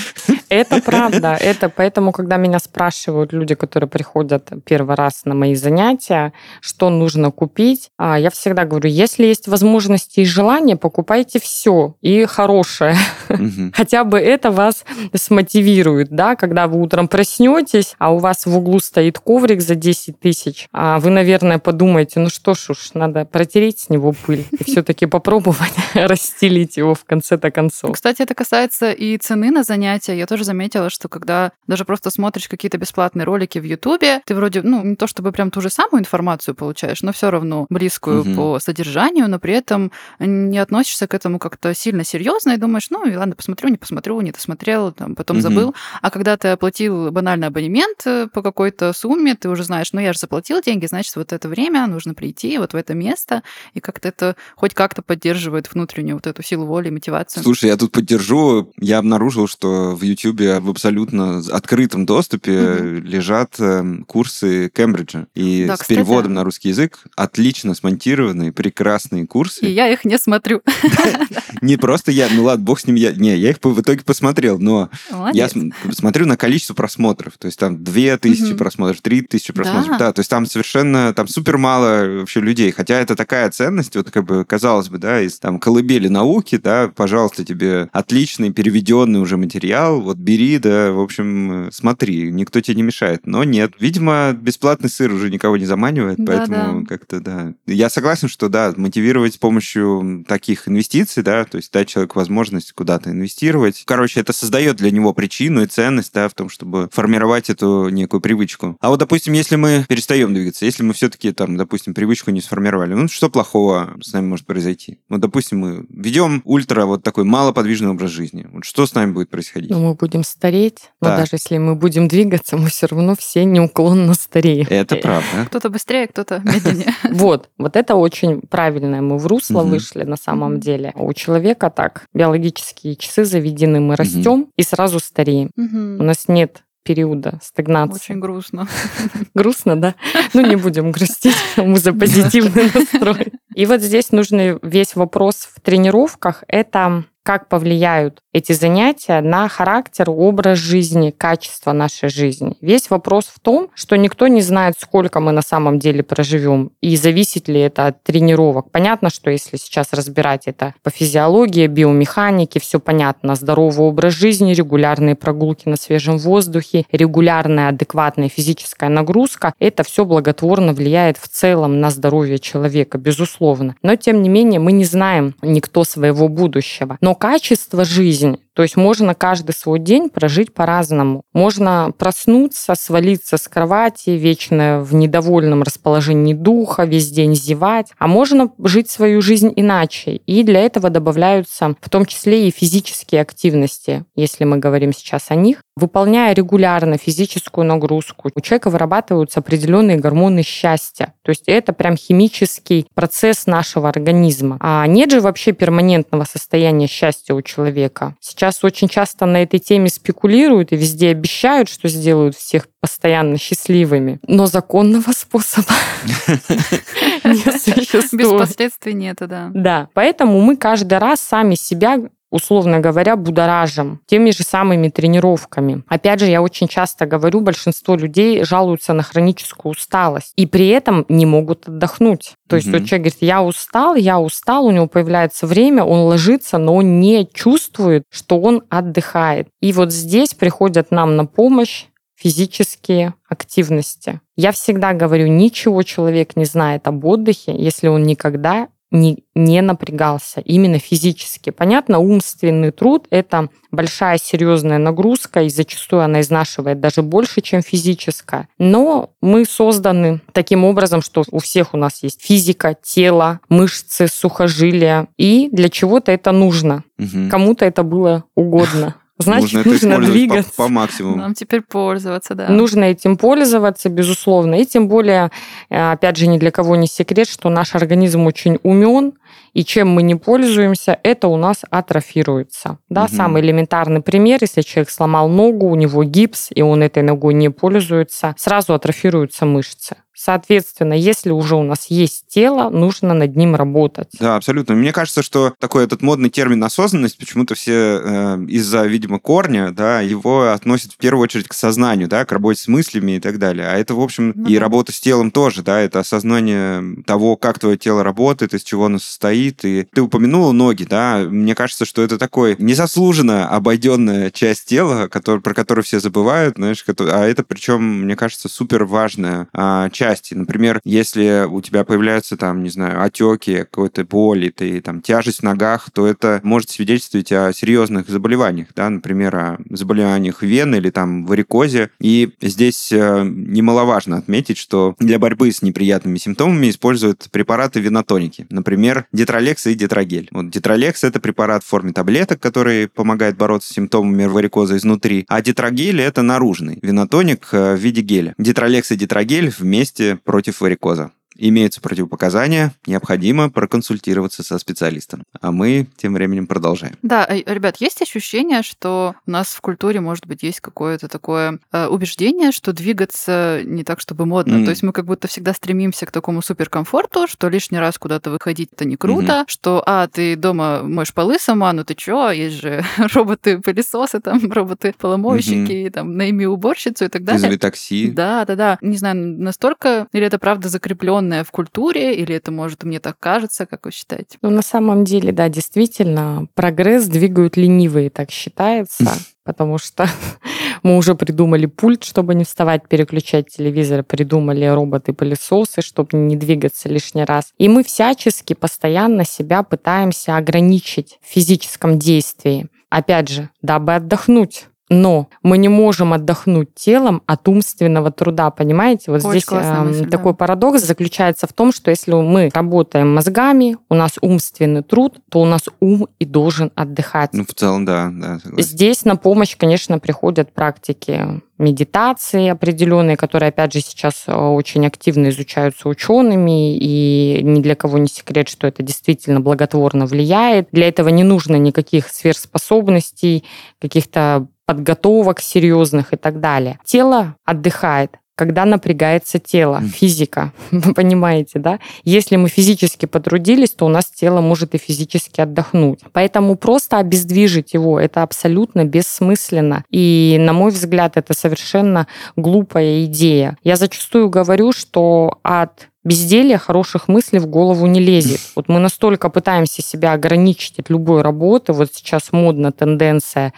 Это 0.49 0.83
правда. 0.83 1.38
Это 1.41 1.69
поэтому, 1.69 2.12
когда 2.12 2.37
меня 2.37 2.59
спрашивают 2.59 3.33
люди, 3.33 3.55
которые 3.55 3.88
приходят 3.88 4.50
первый 4.64 4.97
раз 4.97 5.23
на 5.25 5.35
мои 5.35 5.55
занятия, 5.55 6.33
что 6.61 6.91
нужно 6.91 7.31
купить, 7.31 7.91
а, 7.97 8.19
я 8.19 8.31
всегда 8.31 8.64
говорю, 8.64 8.91
если 8.91 9.25
есть 9.25 9.49
возможности 9.49 10.21
и 10.21 10.25
желание, 10.25 10.76
покупайте 10.76 11.41
все 11.41 11.97
и 12.02 12.25
хорошее. 12.26 12.97
Мгм. 13.29 13.73
Хотя 13.75 14.05
бы 14.05 14.19
это 14.19 14.50
вас 14.50 14.85
смотивирует, 15.14 16.11
да, 16.11 16.37
когда 16.37 16.67
вы 16.67 16.81
утром 16.83 17.09
проснетесь, 17.09 17.95
а 17.99 18.12
у 18.12 18.19
вас 18.19 18.45
в 18.47 18.57
углу 18.57 18.81
стоит 18.81 19.19
коврик 19.19 19.62
за 19.62 19.75
10 19.75 20.21
тысяч, 20.21 20.69
а 20.73 20.99
вы, 20.99 21.11
наверное, 21.11 21.59
подумаете, 21.59 22.21
ну 22.21 22.29
что 22.29 22.55
ж, 22.55 22.62
ешь 22.62 22.71
уж, 22.71 22.95
надо 22.95 23.25
протереть 23.25 23.81
с 23.81 23.90
него 23.90 24.12
пыль 24.12 24.45
и 24.50 24.64
все-таки 24.64 25.07
попробовать 25.07 25.73
расстелить 25.95 26.76
его 26.76 26.95
в 26.95 27.04
конце-то 27.04 27.50
концов. 27.50 27.95
Кстати, 27.95 28.23
это 28.23 28.35
касается 28.35 28.92
и 28.92 29.16
цены 29.19 29.50
на 29.50 29.62
занятия. 29.62 30.16
Я 30.16 30.26
тоже 30.26 30.45
заметила, 30.45 30.90
что 30.90 31.09
когда 31.09 31.52
даже 31.66 31.85
просто 31.85 32.11
смотришь 32.11 32.49
какие-то 32.49 32.78
бесплатные 32.78 33.25
ролики 33.25 33.59
в 33.59 33.64
Ютубе, 33.64 34.23
ты 34.26 34.35
вроде, 34.35 34.62
ну, 34.62 34.85
не 34.85 34.97
то 34.97 35.07
чтобы 35.07 35.33
прям 35.33 35.50
ту 35.50 35.61
же 35.61 35.71
самую 35.71 36.00
информацию 36.00 36.54
получаешь, 36.54 37.02
но 37.02 37.12
все 37.12 37.31
равно 37.31 37.66
близкую 37.69 38.23
угу. 38.23 38.35
по 38.35 38.59
содержанию, 38.59 39.28
но 39.28 39.38
при 39.38 39.54
этом 39.54 39.92
не 40.19 40.59
относишься 40.59 41.07
к 41.07 41.14
этому 41.14 41.38
как-то 41.38 41.75
сильно 41.75 42.04
серьезно 42.04 42.52
и 42.52 42.57
думаешь, 42.57 42.90
ну, 42.90 43.00
ладно, 43.00 43.35
посмотрю, 43.35 43.69
не 43.69 43.76
посмотрю, 43.76 44.21
не 44.21 44.33
досмотрел, 44.33 44.92
там, 44.92 45.14
потом 45.14 45.38
угу. 45.38 45.42
забыл. 45.42 45.75
А 46.00 46.11
когда 46.11 46.37
ты 46.37 46.49
оплатил 46.49 47.11
банальный 47.11 47.49
абонемент 47.49 48.02
э, 48.07 48.28
по 48.33 48.42
какой-то 48.42 48.92
сумме, 48.92 49.35
ты 49.35 49.49
уже 49.49 49.64
знаешь, 49.64 49.92
ну, 49.92 50.00
я 50.00 50.12
же 50.12 50.19
заплатил 50.19 50.61
деньги, 50.61 50.87
значит, 50.87 51.16
вот 51.16 51.33
это 51.33 51.49
время 51.49 51.87
нужно 51.87 52.14
прийти 52.14 52.51
вот 52.59 52.73
в 52.73 52.76
это 52.76 52.94
место, 52.94 53.42
и 53.75 53.80
как-то 53.80 54.09
это 54.09 54.37
хоть 54.56 54.75
как-то 54.75 55.02
поддерживает 55.02 55.73
внутреннюю 55.73 56.16
вот 56.16 56.26
эту 56.26 56.42
силу 56.42 56.66
воли, 56.66 56.90
мотивацию. 56.90 57.42
Слушай, 57.42 57.71
я 57.71 57.76
тут 57.76 57.92
поддержу. 57.92 58.73
Я 58.78 58.99
обнаружил, 58.99 59.47
что 59.47 59.94
в 59.94 60.02
Ютьюбе 60.02 60.61
в 60.61 60.71
абсолютно 60.71 61.38
открытом 61.38 62.06
доступе 62.06 62.52
угу. 62.52 62.85
лежат 63.06 63.59
эм, 63.59 64.04
курсы 64.04 64.71
Кембриджа. 64.75 65.26
И 65.35 65.66
да, 65.66 65.76
с 65.76 65.80
кстати... 65.80 65.99
переводом 65.99 66.35
на 66.35 66.44
русский 66.44 66.71
язык 66.71 66.99
отлично 67.16 67.75
смонтированные, 67.75 68.52
прекрасные 68.52 69.26
курсы. 69.26 69.66
И 69.66 69.71
я 69.71 69.88
их 69.88 70.04
не 70.04 70.18
смотрю. 70.18 70.62
Не 71.61 71.76
просто 71.76 72.11
я, 72.11 72.28
ну 72.32 72.44
ладно, 72.44 72.64
бог 72.64 72.80
с 72.80 72.87
ним, 72.87 72.97
я, 72.97 73.12
не, 73.12 73.37
я 73.37 73.50
их 73.50 73.59
в 73.62 73.80
итоге 73.80 74.00
посмотрел, 74.00 74.59
но 74.59 74.90
я 75.32 75.49
смотрю 75.92 76.26
на 76.26 76.37
количество 76.37 76.75
просмотров, 76.75 77.35
то 77.38 77.47
есть 77.47 77.59
там 77.59 77.82
две 77.82 78.16
тысячи 78.18 78.54
просмотров, 78.54 79.00
три 79.00 79.23
тысячи 79.23 79.52
просмотров, 79.52 79.99
да, 79.99 80.12
то 80.12 80.21
есть 80.21 80.30
там 80.30 80.47
совершенно, 80.47 81.14
там 81.14 81.28
супер 81.28 81.59
мало 81.59 82.26
вообще 82.33 82.41
людей, 82.41 82.73
хотя 82.73 82.99
это 82.99 83.15
такая 83.15 83.51
ценность, 83.51 83.97
вот 83.97 84.11
как 84.11 84.25
бы 84.25 84.45
казалось 84.45 84.89
бы, 84.89 84.99
да, 84.99 85.21
из 85.21 85.39
там 85.39 85.59
колыбели 85.59 86.09
науки, 86.09 86.57
да, 86.57 86.89
пожалуйста, 86.89 87.45
тебе 87.45 87.89
отличный 87.93 88.53
переведенный 88.53 89.21
уже 89.21 89.37
материал, 89.37 90.01
вот 90.01 90.17
бери, 90.17 90.59
да, 90.59 90.93
в 90.93 91.01
общем, 91.01 91.69
смотри, 91.73 92.31
никто 92.33 92.61
тебе 92.61 92.77
не 92.77 92.83
мешает, 92.83 93.27
но 93.27 93.45
нет, 93.45 93.73
видимо, 93.79 94.33
бесплатный 94.33 94.89
сыр 94.89 95.12
уже 95.12 95.31
никого 95.31 95.57
не 95.57 95.67
заманивает, 95.67 96.19
поэтому 96.27 96.87
как-то, 96.87 97.21
да, 97.21 97.55
я 97.67 97.91
согласен, 97.91 98.29
что, 98.29 98.49
да, 98.49 98.73
мотивировать 98.77 99.35
с 99.35 99.39
помощью 99.39 100.25
таких 100.27 100.69
инвестиций, 100.69 101.23
да, 101.23 101.45
то 101.45 101.57
есть 101.57 101.73
дать 101.73 101.89
человеку 101.89 102.19
возможность 102.19 102.73
куда-то 102.73 103.11
инвестировать. 103.11 103.83
Короче, 103.87 104.21
это 104.21 104.33
создает 104.33 104.77
для 104.77 104.91
него 104.91 105.12
причину 105.12 105.62
и 105.62 105.67
ценность, 105.67 106.12
да, 106.15 106.29
в 106.29 106.35
том, 106.35 106.49
чтобы 106.49 106.89
формировать 106.93 107.51
эту 107.51 107.89
некую 107.89 108.21
привычку. 108.21 108.77
А 108.81 108.89
вот, 108.89 109.01
допустим, 109.01 109.33
если 109.35 109.57
мы 109.57 109.85
перестаем 109.89 110.33
двигаться, 110.33 110.65
если 110.65 110.83
мы 110.83 110.95
все-таки 110.95 111.33
там, 111.33 111.57
допустим, 111.57 111.95
привычку 111.95 112.22
не 112.31 112.41
сформировали, 112.41 112.95
ну, 112.95 113.09
что 113.09 113.29
плохого 113.29 113.95
с 114.00 114.12
нами 114.12 114.26
может 114.26 114.47
произойти? 114.47 114.99
Ну, 115.09 115.19
допустим, 115.19 115.59
мы 115.59 115.87
ведем 115.88 116.43
ультра 116.45 116.87
вот 116.87 117.02
такой 117.02 117.25
малоподвижный 117.25 117.91
образ 117.91 118.11
жизни. 118.11 118.47
Вот 118.52 118.64
что 118.64 118.87
с 118.87 118.95
нами 118.95 119.12
будет 119.12 119.31
происходить? 119.31 119.71
Ну, 119.71 119.81
мы 119.81 119.95
будем 119.95 120.25
стареть, 120.25 120.91
но 121.00 121.09
так. 121.09 121.19
даже 121.19 121.31
если 121.33 121.59
мы 121.59 121.75
будем 121.75 122.09
двигаться, 122.09 122.57
мы 122.57 122.69
все 122.69 122.87
равно 122.87 123.14
все 123.17 123.45
неуклонно 123.45 124.14
стареем. 124.14 124.67
Это 124.69 124.97
правда. 124.97 125.47
Кто-то 125.47 125.71
быстрее, 125.71 126.07
кто-то 126.07 126.41
медленнее. 126.45 126.95
Вот, 127.12 127.50
вот 127.59 127.76
это 127.76 127.95
очень 127.95 128.41
правильное. 128.41 129.00
Мы 129.00 129.19
в 129.19 129.26
русло 129.26 129.62
вышли 129.62 130.05
на 130.05 130.17
самом 130.17 130.61
деле. 130.61 130.93
У 130.95 131.12
человека 131.12 131.71
так, 131.71 132.07
биологические 132.14 132.97
часы 132.97 133.25
заведены, 133.25 133.81
мы 133.81 133.97
растем 133.97 134.49
и 134.57 134.62
сразу 134.62 134.99
стареем. 134.99 135.50
У 135.57 136.02
нас 136.02 136.29
нет 136.29 136.62
периода 136.83 137.39
стагнации. 137.43 138.12
Очень 138.12 138.21
грустно. 138.21 138.69
Грустно, 139.35 139.77
да? 139.77 139.95
Ну, 140.35 140.47
не 140.47 140.57
будем 140.57 140.93
грустить, 140.93 141.37
мы 141.57 141.79
за 141.79 141.93
позитивный 141.93 142.71
настрой. 142.75 143.33
И 143.55 143.67
вот 143.67 143.81
здесь 143.81 144.12
нужный 144.12 144.59
весь 144.62 144.97
вопрос 144.97 145.49
в 145.55 145.61
тренировках– 145.61 146.45
это 146.49 147.05
как 147.23 147.49
повлияют 147.49 148.21
эти 148.33 148.52
занятия 148.52 149.21
на 149.21 149.49
характер, 149.49 150.11
образ 150.11 150.59
жизни, 150.59 151.11
качество 151.11 151.73
нашей 151.73 152.09
жизни. 152.09 152.57
Весь 152.61 152.91
вопрос 152.91 153.26
в 153.26 153.41
том, 153.41 153.69
что 153.75 153.97
никто 153.97 154.26
не 154.26 154.41
знает, 154.41 154.75
сколько 154.79 155.21
мы 155.21 155.33
на 155.33 155.43
самом 155.43 155.79
деле 155.79 156.02
проживем 156.02 156.71
и 156.81 156.97
зависит 156.97 157.49
ли 157.49 157.61
это 157.61 157.88
от 157.88 158.02
тренировок. 158.02 158.71
Понятно, 158.71 159.11
что 159.11 159.31
если 159.31 159.57
сейчас 159.57 159.93
разбирать 159.93 160.47
это 160.47 160.75
по 160.83 160.91
физиологии, 160.91 161.67
биомеханике, 161.67 162.59
все 162.61 162.81
понятно. 162.81 163.35
Здоровый 163.35 163.87
образ 163.87 164.14
жизни, 164.14 164.55
регулярные 164.55 165.14
прогулки 165.14 165.69
на 165.69 165.76
свежем 165.76 166.19
воздухе, 166.19 166.87
регулярная 166.91 167.69
адекватная 167.69 168.29
физическая 168.29 168.88
нагрузка, 168.88 169.55
это 169.59 169.83
все 169.83 170.05
благотворно 170.05 170.73
влияет 170.73 171.19
в 171.19 171.29
целом 171.29 171.81
на 171.81 171.91
здоровье 171.91 172.38
человека, 172.38 172.99
безусловно. 172.99 173.76
Но 173.83 173.97
тем 173.97 174.23
не 174.23 174.29
менее 174.29 174.61
мы 174.61 174.73
не 174.73 174.85
знаем 174.85 175.35
никто 175.43 175.85
своего 175.85 176.29
будущего. 176.29 176.97
Но 177.00 177.12
качество 177.14 177.85
жизни 177.85 178.38
то 178.54 178.62
есть 178.62 178.76
можно 178.76 179.14
каждый 179.14 179.52
свой 179.52 179.78
день 179.78 180.11
прожить 180.11 180.52
по-разному. 180.52 181.23
Можно 181.32 181.92
проснуться, 181.97 182.75
свалиться 182.75 183.38
с 183.38 183.49
кровати, 183.49 184.11
вечно 184.11 184.80
в 184.82 184.94
недовольном 184.94 185.62
расположении 185.62 186.35
духа, 186.35 186.85
весь 186.85 187.11
день 187.11 187.35
зевать. 187.35 187.92
А 187.99 188.06
можно 188.06 188.50
жить 188.59 188.90
свою 188.90 189.23
жизнь 189.23 189.52
иначе. 189.56 190.16
И 190.26 190.42
для 190.42 190.61
этого 190.61 190.90
добавляются 190.90 191.75
в 191.80 191.88
том 191.88 192.04
числе 192.04 192.49
и 192.49 192.50
физические 192.50 193.23
активности, 193.23 194.04
если 194.14 194.44
мы 194.44 194.59
говорим 194.59 194.92
сейчас 194.92 195.30
о 195.30 195.35
них. 195.35 195.62
Выполняя 195.75 196.35
регулярно 196.35 196.99
физическую 196.99 197.66
нагрузку, 197.66 198.30
у 198.35 198.40
человека 198.42 198.68
вырабатываются 198.68 199.40
определенные 199.40 199.97
гормоны 199.97 200.42
счастья. 200.42 201.14
То 201.23 201.30
есть 201.30 201.44
это 201.47 201.73
прям 201.73 201.97
химический 201.97 202.87
процесс 202.94 203.47
нашего 203.47 203.88
организма. 203.88 204.59
А 204.61 204.87
нет 204.87 205.11
же 205.11 205.23
вообще 205.23 205.52
перманентного 205.52 206.25
состояния 206.25 206.87
счастья 206.87 207.32
у 207.32 207.40
человека. 207.40 208.16
Сейчас 208.21 208.41
сейчас 208.42 208.64
очень 208.64 208.88
часто 208.88 209.25
на 209.25 209.40
этой 209.40 209.61
теме 209.61 209.88
спекулируют 209.88 210.72
и 210.72 210.76
везде 210.76 211.11
обещают, 211.11 211.68
что 211.68 211.88
сделают 211.88 212.34
всех 212.34 212.66
постоянно 212.80 213.38
счастливыми. 213.38 214.18
Но 214.26 214.46
законного 214.46 215.12
способа 215.12 215.72
не 217.25 217.58
существует. 217.58 218.12
Без 218.12 218.32
последствий 218.32 218.94
нет, 218.94 219.18
да. 219.20 219.52
Да, 219.54 219.88
поэтому 219.94 220.40
мы 220.40 220.56
каждый 220.56 220.99
раз 220.99 221.20
сами 221.20 221.54
себя 221.54 222.00
условно 222.33 222.81
говоря, 222.81 223.15
будоражим 223.15 224.01
теми 224.07 224.31
же 224.31 224.43
самыми 224.43 224.89
тренировками. 224.89 225.85
Опять 225.87 226.21
же, 226.21 226.27
я 226.27 226.43
очень 226.43 226.67
часто 226.67 227.07
говорю, 227.07 227.41
большинство 227.41 227.95
людей 227.95 228.43
жалуются 228.43 228.95
на 228.95 229.03
хроническую 229.03 229.73
усталость 229.73 230.33
и 230.35 230.47
при 230.47 230.69
этом 230.69 231.05
не 231.09 231.27
могут 231.27 231.69
отдохнуть. 231.69 232.33
То 232.49 232.57
есть 232.57 232.69
mm 232.69 232.73
вот 232.73 232.87
человек 232.87 233.05
говорит, 233.05 233.19
я 233.21 233.43
устал, 233.43 233.95
я 233.95 234.19
устал, 234.19 234.65
у 234.65 234.71
него 234.71 234.87
появляется 234.87 235.47
время, 235.47 235.85
он 235.85 236.07
ложится, 236.07 236.57
но 236.57 236.75
он 236.75 237.01
не 237.01 237.29
чувствует, 237.33 238.05
что 238.11 238.41
он 238.41 238.62
отдыхает. 238.71 239.49
И 239.61 239.73
вот 239.75 239.93
здесь 239.93 240.33
приходят 240.33 240.91
нам 240.91 241.17
на 241.17 241.27
помощь 241.27 241.85
физические 242.17 243.15
активности. 243.29 244.21
Я 244.37 244.53
всегда 244.53 244.95
говорю, 244.95 245.27
ничего 245.27 245.83
человек 245.83 246.37
не 246.37 246.45
знает 246.45 246.87
об 246.87 247.05
отдыхе, 247.05 247.55
если 247.55 247.89
он 247.89 248.05
никогда 248.05 248.69
не, 248.92 249.25
не 249.34 249.61
напрягался 249.62 250.40
именно 250.40 250.78
физически. 250.78 251.50
Понятно, 251.50 251.99
умственный 251.99 252.70
труд– 252.70 253.06
это 253.11 253.49
большая 253.72 254.18
серьезная 254.18 254.78
нагрузка, 254.78 255.42
и 255.42 255.49
зачастую 255.49 256.02
она 256.02 256.20
изнашивает 256.20 256.78
даже 256.78 257.02
больше, 257.02 257.40
чем 257.40 257.62
физическая. 257.62 258.49
Но 258.58 259.11
мы 259.20 259.44
созданы 259.44 260.20
таким 260.32 260.64
образом, 260.64 261.02
что 261.02 261.25
у 261.30 261.38
всех 261.38 261.75
у 261.75 261.78
нас 261.78 262.02
есть 262.02 262.22
физика, 262.22 262.76
тело, 262.80 263.40
мышцы, 263.49 264.06
сухожилия, 264.08 265.08
и 265.16 265.49
для 265.50 265.68
чего-то 265.70 266.12
это 266.12 266.30
нужно. 266.32 266.84
Угу. 266.99 267.30
Кому-то 267.30 267.64
это 267.64 267.82
было 267.82 268.25
угодно. 268.34 268.96
Значит, 269.19 269.64
нужно, 269.66 269.99
нужно 269.99 270.12
двигаться. 270.12 270.50
По, 270.57 270.64
по 270.64 270.69
максимуму. 270.69 271.16
Нам 271.16 271.35
теперь 271.35 271.61
пользоваться, 271.61 272.35
да. 272.35 272.49
Нужно 272.49 272.85
этим 272.85 273.16
пользоваться, 273.16 273.88
безусловно. 273.88 274.57
И 274.57 274.64
тем 274.64 274.88
более, 274.88 275.31
э, 275.69 275.92
опять 275.92 276.16
же, 276.16 276.26
ни 276.26 276.38
для 276.38 276.50
кого 276.50 276.76
не 276.76 276.87
секрет, 276.87 277.28
что 277.28 277.49
наш 277.50 277.75
организм 277.75 278.26
очень 278.26 278.59
умен, 278.62 279.12
и 279.52 279.64
чем 279.64 279.88
мы 279.88 280.02
не 280.02 280.14
пользуемся, 280.14 280.99
это 281.02 281.28
у 281.28 281.37
нас 281.37 281.62
атрофируется. 281.71 282.78
Да, 282.88 283.04
угу. 283.04 283.14
самый 283.14 283.42
элементарный 283.42 284.00
пример, 284.00 284.38
если 284.40 284.62
человек 284.62 284.90
сломал 284.90 285.28
ногу, 285.28 285.69
у 285.69 285.75
него 285.75 286.04
гипс, 286.04 286.49
и 286.54 286.62
он 286.62 286.83
этой 286.83 287.02
ногой 287.02 287.35
не 287.35 287.50
пользуется, 287.50 288.35
сразу 288.38 288.73
атрофируются 288.73 289.45
мышцы. 289.45 289.97
Соответственно, 290.14 290.92
если 290.92 291.31
уже 291.31 291.57
у 291.57 291.62
нас 291.62 291.87
есть 291.88 292.26
тело, 292.28 292.69
нужно 292.69 293.14
над 293.14 293.35
ним 293.35 293.54
работать. 293.54 294.11
Да, 294.21 294.37
абсолютно. 294.37 294.75
Мне 294.75 294.92
кажется, 294.92 295.23
что 295.23 295.54
такой 295.59 295.85
этот 295.85 296.02
модный 296.02 296.28
термин 296.28 296.62
осознанность, 296.62 297.19
почему-то 297.19 297.54
все 297.54 297.73
э, 297.73 298.45
из-за, 298.49 298.85
видимо, 298.87 299.19
корня, 299.19 299.71
да, 299.73 300.00
его 300.00 300.50
относят 300.50 300.92
в 300.92 300.97
первую 300.99 301.23
очередь 301.23 301.49
к 301.49 301.54
сознанию, 301.54 302.09
да, 302.09 302.25
к 302.25 302.33
работе 302.33 302.61
с 302.61 302.69
мыслями 302.69 303.12
и 303.12 303.21
так 303.21 303.38
далее. 303.38 303.69
А 303.69 303.78
это, 303.78 303.95
в 303.95 304.00
общем, 304.00 304.33
ну, 304.37 304.49
и 304.49 304.59
работа 304.59 304.92
с 304.92 305.00
телом 305.00 305.31
тоже, 305.31 305.62
да, 305.62 305.81
это 305.81 306.00
осознание 306.00 307.02
того, 307.04 307.37
как 307.37 307.59
твое 307.59 307.78
тело 307.78 308.02
работает, 308.02 308.52
из 308.54 308.62
чего 308.62 308.87
оно 308.87 308.99
состоит. 308.99 309.64
И 309.64 309.87
ты 309.92 310.02
упомянула 310.02 310.52
ноги, 310.52 310.85
да, 310.85 311.21
мне 311.26 311.54
кажется, 311.54 311.85
что 311.87 312.02
это 312.02 312.19
такой 312.19 312.57
незаслуженно 312.59 313.49
обойденная 313.49 314.31
часть 314.31 314.66
тела, 314.66 315.09
который, 315.09 315.40
про 315.40 315.54
которую 315.54 315.85
все 315.85 316.00
забывают, 316.00 316.57
знаешь, 316.57 316.85
а 317.00 317.26
это 317.26 317.45
причем, 317.45 318.02
мне 318.02 318.14
кажется, 318.14 318.49
супер 318.49 318.85
важная 318.85 319.49
часть 319.90 320.01
части. 320.02 320.35
Например, 320.35 320.80
если 320.85 321.47
у 321.49 321.61
тебя 321.61 321.85
появляются 321.85 322.37
там, 322.37 322.64
не 322.64 322.71
знаю, 322.71 323.04
отеки, 323.04 323.59
какой-то 323.59 324.04
боли, 324.04 324.50
ты 324.50 324.80
там 324.80 325.00
тяжесть 325.00 325.40
в 325.40 325.42
ногах, 325.44 325.90
то 325.92 326.09
это 326.09 326.40
может 326.42 326.71
свидетельствовать 326.71 327.30
о 327.30 327.52
серьезных 327.52 328.09
заболеваниях, 328.09 328.68
да, 328.75 328.90
например, 328.90 329.37
о 329.37 329.59
заболеваниях 329.71 330.42
вены 330.42 330.76
или 330.76 330.90
там 330.90 331.25
варикозе. 331.25 331.90
И 332.00 332.30
здесь 332.40 332.90
э, 332.90 333.23
немаловажно 333.25 334.16
отметить, 334.16 334.59
что 334.59 334.97
для 334.99 335.21
борьбы 335.21 335.52
с 335.52 335.62
неприятными 335.62 336.18
симптомами 336.18 336.71
используют 336.71 337.28
препараты 337.30 337.78
венотоники. 337.78 338.47
Например, 338.50 339.06
детролекс 339.12 339.68
и 339.68 339.75
детрогель. 339.75 340.28
Вот 340.32 340.50
детролекс– 340.50 341.04
это 341.04 341.21
препарат 341.21 341.62
в 341.62 341.68
форме 341.68 341.92
таблеток, 341.92 342.40
который 342.40 342.88
помогает 342.88 343.37
бороться 343.37 343.68
с 343.68 343.75
симптомами 343.76 344.25
варикоза 344.25 344.78
изнутри, 344.78 345.26
а 345.28 345.40
детрогель– 345.42 346.00
это 346.02 346.23
наружный 346.23 346.80
венотоник 346.82 347.47
э, 347.52 347.76
в 347.76 347.78
виде 347.78 348.00
геля. 348.00 348.35
Детролекс 348.37 348.90
и 348.90 348.97
детрогель 348.97 349.52
вместе 349.92 350.16
против 350.16 350.61
варикоза 350.61 351.11
имеются 351.37 351.81
противопоказания, 351.81 352.75
необходимо 352.87 353.51
проконсультироваться 353.51 354.43
со 354.43 354.59
специалистом. 354.59 355.23
А 355.41 355.53
мы 355.53 355.87
тем 355.97 356.15
временем 356.15 356.47
продолжаем. 356.47 356.97
Да, 357.03 357.27
э, 357.29 357.43
ребят, 357.47 357.77
есть 357.79 358.03
ощущение, 358.03 358.62
что 358.62 359.15
у 359.27 359.31
нас 359.31 359.49
в 359.49 359.61
культуре, 359.61 360.01
может 360.01 360.27
быть, 360.27 360.43
есть 360.43 360.61
какое-то 360.61 361.09
такое 361.09 361.59
э, 361.73 361.87
убеждение, 361.87 362.53
что 362.53 362.73
двигаться 362.73 363.61
не 363.65 363.85
так, 363.85 364.01
чтобы 364.01 364.27
модно. 364.27 364.57
Mm. 364.57 364.65
То 364.65 364.71
есть 364.71 364.83
мы 364.83 364.93
как 364.93 365.07
будто 365.07 365.29
всегда 365.29 365.55
стремимся 365.55 366.07
к 366.07 366.12
такому 366.12 366.43
суперкомфорту, 366.43 367.27
что 367.27 367.49
лишний 367.49 367.79
раз 367.79 367.99
куда-то 367.99 368.31
выходить 368.31 368.71
это 368.73 368.85
не 368.85 368.97
круто, 368.97 369.33
mm-hmm. 369.33 369.49
что, 369.49 369.83
а, 369.87 370.07
ты 370.09 370.37
дома 370.37 370.83
моешь 370.83 371.12
полы 371.12 371.39
сама, 371.39 371.73
ну 371.73 371.85
ты 371.85 371.95
чё, 371.95 372.31
есть 372.31 372.57
же 372.57 372.85
роботы-пылесосы, 373.15 374.21
там, 374.21 374.41
роботы-поломойщики, 374.51 375.87
mm-hmm. 375.87 375.91
там, 375.91 376.17
найми 376.17 376.47
уборщицу 376.47 377.07
и 377.07 377.09
так 377.09 377.25
далее. 377.25 377.41
Вызови 377.43 377.57
такси. 377.57 378.11
Да, 378.11 378.45
да, 378.45 378.57
да. 378.57 378.79
Не 378.81 378.97
знаю, 378.97 379.17
настолько, 379.17 380.09
или 380.12 380.27
это 380.27 380.39
правда 380.39 380.69
закреплено 380.69 381.23
в 381.45 381.51
культуре, 381.51 382.15
или 382.15 382.35
это, 382.35 382.53
может, 382.53 382.85
мне 382.85 383.01
так 383.01 383.19
кажется, 383.19 383.67
как 383.67 383.85
вы 383.87 383.93
считаете? 383.93 384.39
Ну, 384.43 384.51
на 384.51 384.62
самом 384.62 385.05
деле, 385.05 385.33
да, 385.33 385.49
действительно, 385.49 386.47
прогресс 386.55 387.07
двигают 387.07 387.57
ленивые, 387.57 388.11
так 388.11 388.31
считается, 388.31 389.12
потому 389.45 389.79
что 389.79 390.07
мы 390.83 390.97
уже 390.97 391.15
придумали 391.15 391.67
пульт, 391.67 392.05
чтобы 392.05 392.35
не 392.35 392.45
вставать, 392.45 392.89
переключать 392.89 393.49
телевизор, 393.49 394.05
придумали 394.05 394.67
роботы-пылесосы, 394.67 395.83
чтобы 395.83 396.17
не 396.19 396.37
двигаться 396.37 396.89
лишний 396.89 397.25
раз. 397.25 397.53
И 397.59 397.69
мы 397.69 397.85
всячески 397.85 398.55
постоянно 398.55 399.25
себя 399.25 399.62
пытаемся 399.62 400.37
ограничить 400.37 401.19
в 401.23 401.33
физическом 401.33 401.99
действии. 401.99 402.69
Опять 402.91 403.29
же, 403.29 403.49
дабы 403.62 403.95
отдохнуть 403.95 404.67
но 404.92 405.28
мы 405.42 405.58
не 405.58 405.68
можем 405.68 406.12
отдохнуть 406.12 406.75
телом 406.75 407.22
от 407.26 407.49
умственного 407.49 408.11
труда, 408.11 408.50
понимаете? 408.50 409.11
Вот 409.11 409.25
Очень 409.25 409.40
здесь 409.40 409.46
э, 409.50 409.82
мысль, 409.82 410.08
такой 410.08 410.32
да. 410.32 410.37
парадокс 410.37 410.82
заключается 410.82 411.46
в 411.46 411.52
том, 411.52 411.72
что 411.72 411.90
если 411.90 412.12
мы 412.12 412.50
работаем 412.52 413.14
мозгами, 413.14 413.76
у 413.88 413.94
нас 413.94 414.12
умственный 414.20 414.82
труд, 414.82 415.18
то 415.30 415.40
у 415.40 415.44
нас 415.44 415.62
ум 415.80 416.08
и 416.18 416.25
должен 416.25 416.70
отдыхать. 416.75 417.32
Ну, 417.32 417.44
в 417.44 417.54
целом, 417.54 417.84
да. 417.84 418.11
да 418.12 418.38
здесь 418.58 419.04
на 419.04 419.16
помощь, 419.16 419.56
конечно, 419.56 419.99
приходят 419.99 420.52
практики 420.52 421.40
медитации 421.62 422.49
определенные, 422.49 423.16
которые, 423.16 423.49
опять 423.49 423.72
же, 423.72 423.80
сейчас 423.80 424.25
э, 424.26 424.34
очень 424.34 424.87
активно 424.87 425.28
изучаются 425.30 425.88
учеными, 425.88 426.76
и 426.76 427.40
ни 427.42 427.61
для 427.61 427.75
кого 427.75 427.99
не 427.99 428.08
секрет, 428.08 428.49
что 428.49 428.66
это 428.66 428.82
действительно 428.82 429.40
благотворно 429.40 430.06
влияет. 430.06 430.68
Для 430.72 430.88
этого 430.88 431.08
не 431.08 431.25
нужно 431.25 431.56
никаких 431.56 432.08
сверхспособностей, 432.08 433.44
каких-то 433.80 434.49
подготовок 434.66 435.40
серьезных 435.40 436.12
и 436.12 436.16
так 436.16 436.40
далее. 436.40 436.78
Тело 436.85 437.37
отдыхает, 437.45 438.19
когда 438.35 438.64
напрягается 438.64 439.38
тело, 439.38 439.81
физика. 439.81 440.52
Вы 440.71 440.95
понимаете, 440.95 441.59
да? 441.59 441.78
Если 442.04 442.37
мы 442.37 442.49
физически 442.49 443.07
потрудились, 443.07 443.71
то 443.71 443.87
у 443.87 443.88
нас 443.88 444.07
тело 444.07 444.40
может 444.40 444.75
и 444.75 444.78
физически 444.78 445.40
отдохнуть. 445.40 446.00
Поэтому 446.12 446.57
просто 446.57 446.99
обездвижить 446.99 447.75
его 447.75 448.00
это 448.00 448.23
абсолютно 448.23 448.85
бессмысленно. 448.85 449.85
И, 449.90 450.38
на 450.40 450.52
мой 450.52 450.71
взгляд, 450.71 451.16
это 451.16 451.35
совершенно 451.35 452.07
глупая 452.37 453.04
идея. 453.04 453.59
Я 453.62 453.76
зачастую 453.76 454.31
говорю, 454.31 454.73
что 454.73 455.38
от 455.42 455.88
безделья 456.04 456.59
хороших 456.59 457.09
мыслей 457.09 457.38
в 457.38 457.47
голову 457.47 457.87
не 457.87 458.00
лезет. 458.00 458.40
Вот 458.57 458.69
мы 458.69 458.81
настолько 458.81 459.28
пытаемся 459.28 459.83
себя 459.83 460.12
ограничить 460.12 460.78
от 460.78 460.90
любой 460.90 461.23
работы. 461.23 461.73
Вот 461.73 461.90
сейчас 461.92 462.33
модна 462.33 462.73
тенденция 462.73 463.52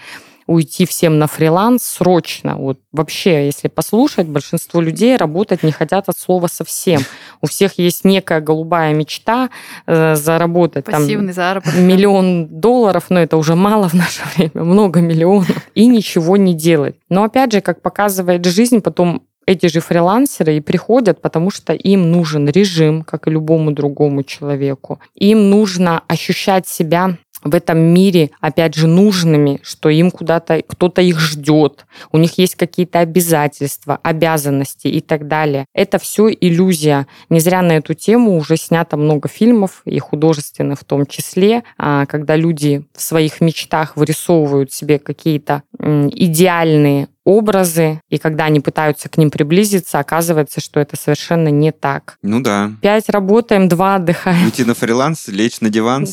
уйти 0.46 0.86
всем 0.86 1.18
на 1.18 1.26
фриланс 1.26 1.84
срочно. 1.84 2.56
Вот 2.56 2.78
вообще, 2.92 3.46
если 3.46 3.68
послушать, 3.68 4.26
большинство 4.28 4.80
людей 4.80 5.16
работать 5.16 5.62
не 5.62 5.72
хотят 5.72 6.08
от 6.08 6.18
слова 6.18 6.46
совсем. 6.46 7.00
У 7.40 7.46
всех 7.46 7.78
есть 7.78 8.04
некая 8.04 8.40
голубая 8.40 8.94
мечта 8.94 9.50
э, 9.86 10.14
заработать 10.14 10.84
Пассивный 10.84 11.32
там 11.32 11.34
заработок. 11.34 11.76
миллион 11.76 12.46
долларов, 12.46 13.06
но 13.08 13.20
это 13.20 13.36
уже 13.36 13.54
мало 13.54 13.88
в 13.88 13.94
наше 13.94 14.22
время, 14.36 14.64
много 14.64 15.00
миллионов, 15.00 15.68
и 15.74 15.86
ничего 15.86 16.36
не 16.36 16.54
делать. 16.54 16.96
Но 17.08 17.24
опять 17.24 17.52
же, 17.52 17.60
как 17.60 17.80
показывает 17.82 18.44
жизнь, 18.44 18.80
потом 18.80 19.22
эти 19.46 19.66
же 19.66 19.80
фрилансеры 19.80 20.56
и 20.56 20.60
приходят, 20.60 21.20
потому 21.20 21.50
что 21.50 21.72
им 21.72 22.10
нужен 22.10 22.48
режим, 22.48 23.02
как 23.02 23.26
и 23.26 23.30
любому 23.30 23.72
другому 23.72 24.22
человеку. 24.22 25.00
Им 25.14 25.50
нужно 25.50 26.02
ощущать 26.08 26.66
себя 26.66 27.18
в 27.44 27.54
этом 27.54 27.78
мире, 27.78 28.30
опять 28.40 28.74
же, 28.74 28.86
нужными, 28.86 29.60
что 29.62 29.88
им 29.90 30.10
куда-то 30.10 30.62
кто-то 30.66 31.02
их 31.02 31.20
ждет, 31.20 31.86
у 32.10 32.18
них 32.18 32.38
есть 32.38 32.56
какие-то 32.56 33.00
обязательства, 33.00 33.98
обязанности 34.02 34.88
и 34.88 35.00
так 35.00 35.28
далее. 35.28 35.66
Это 35.74 35.98
все 35.98 36.28
иллюзия. 36.28 37.06
Не 37.28 37.40
зря 37.40 37.62
на 37.62 37.72
эту 37.72 37.94
тему 37.94 38.36
уже 38.36 38.56
снято 38.56 38.96
много 38.96 39.28
фильмов, 39.28 39.82
и 39.84 39.98
художественных 39.98 40.80
в 40.80 40.84
том 40.84 41.06
числе, 41.06 41.62
а, 41.78 42.06
когда 42.06 42.36
люди 42.36 42.84
в 42.94 43.02
своих 43.02 43.40
мечтах 43.40 43.96
вырисовывают 43.96 44.72
себе 44.72 44.98
какие-то 44.98 45.62
идеальные 45.78 47.08
образы, 47.24 48.00
и 48.10 48.18
когда 48.18 48.44
они 48.44 48.60
пытаются 48.60 49.08
к 49.08 49.16
ним 49.16 49.30
приблизиться, 49.30 49.98
оказывается, 49.98 50.60
что 50.60 50.80
это 50.80 50.96
совершенно 50.96 51.48
не 51.48 51.72
так. 51.72 52.18
Ну 52.22 52.40
да. 52.40 52.72
Пять 52.82 53.08
работаем, 53.08 53.68
два 53.68 53.96
отдыхаем. 53.96 54.44
Уйти 54.44 54.64
на 54.64 54.74
фриланс, 54.74 55.28
лечь 55.28 55.60
на 55.60 55.70
диван. 55.70 56.06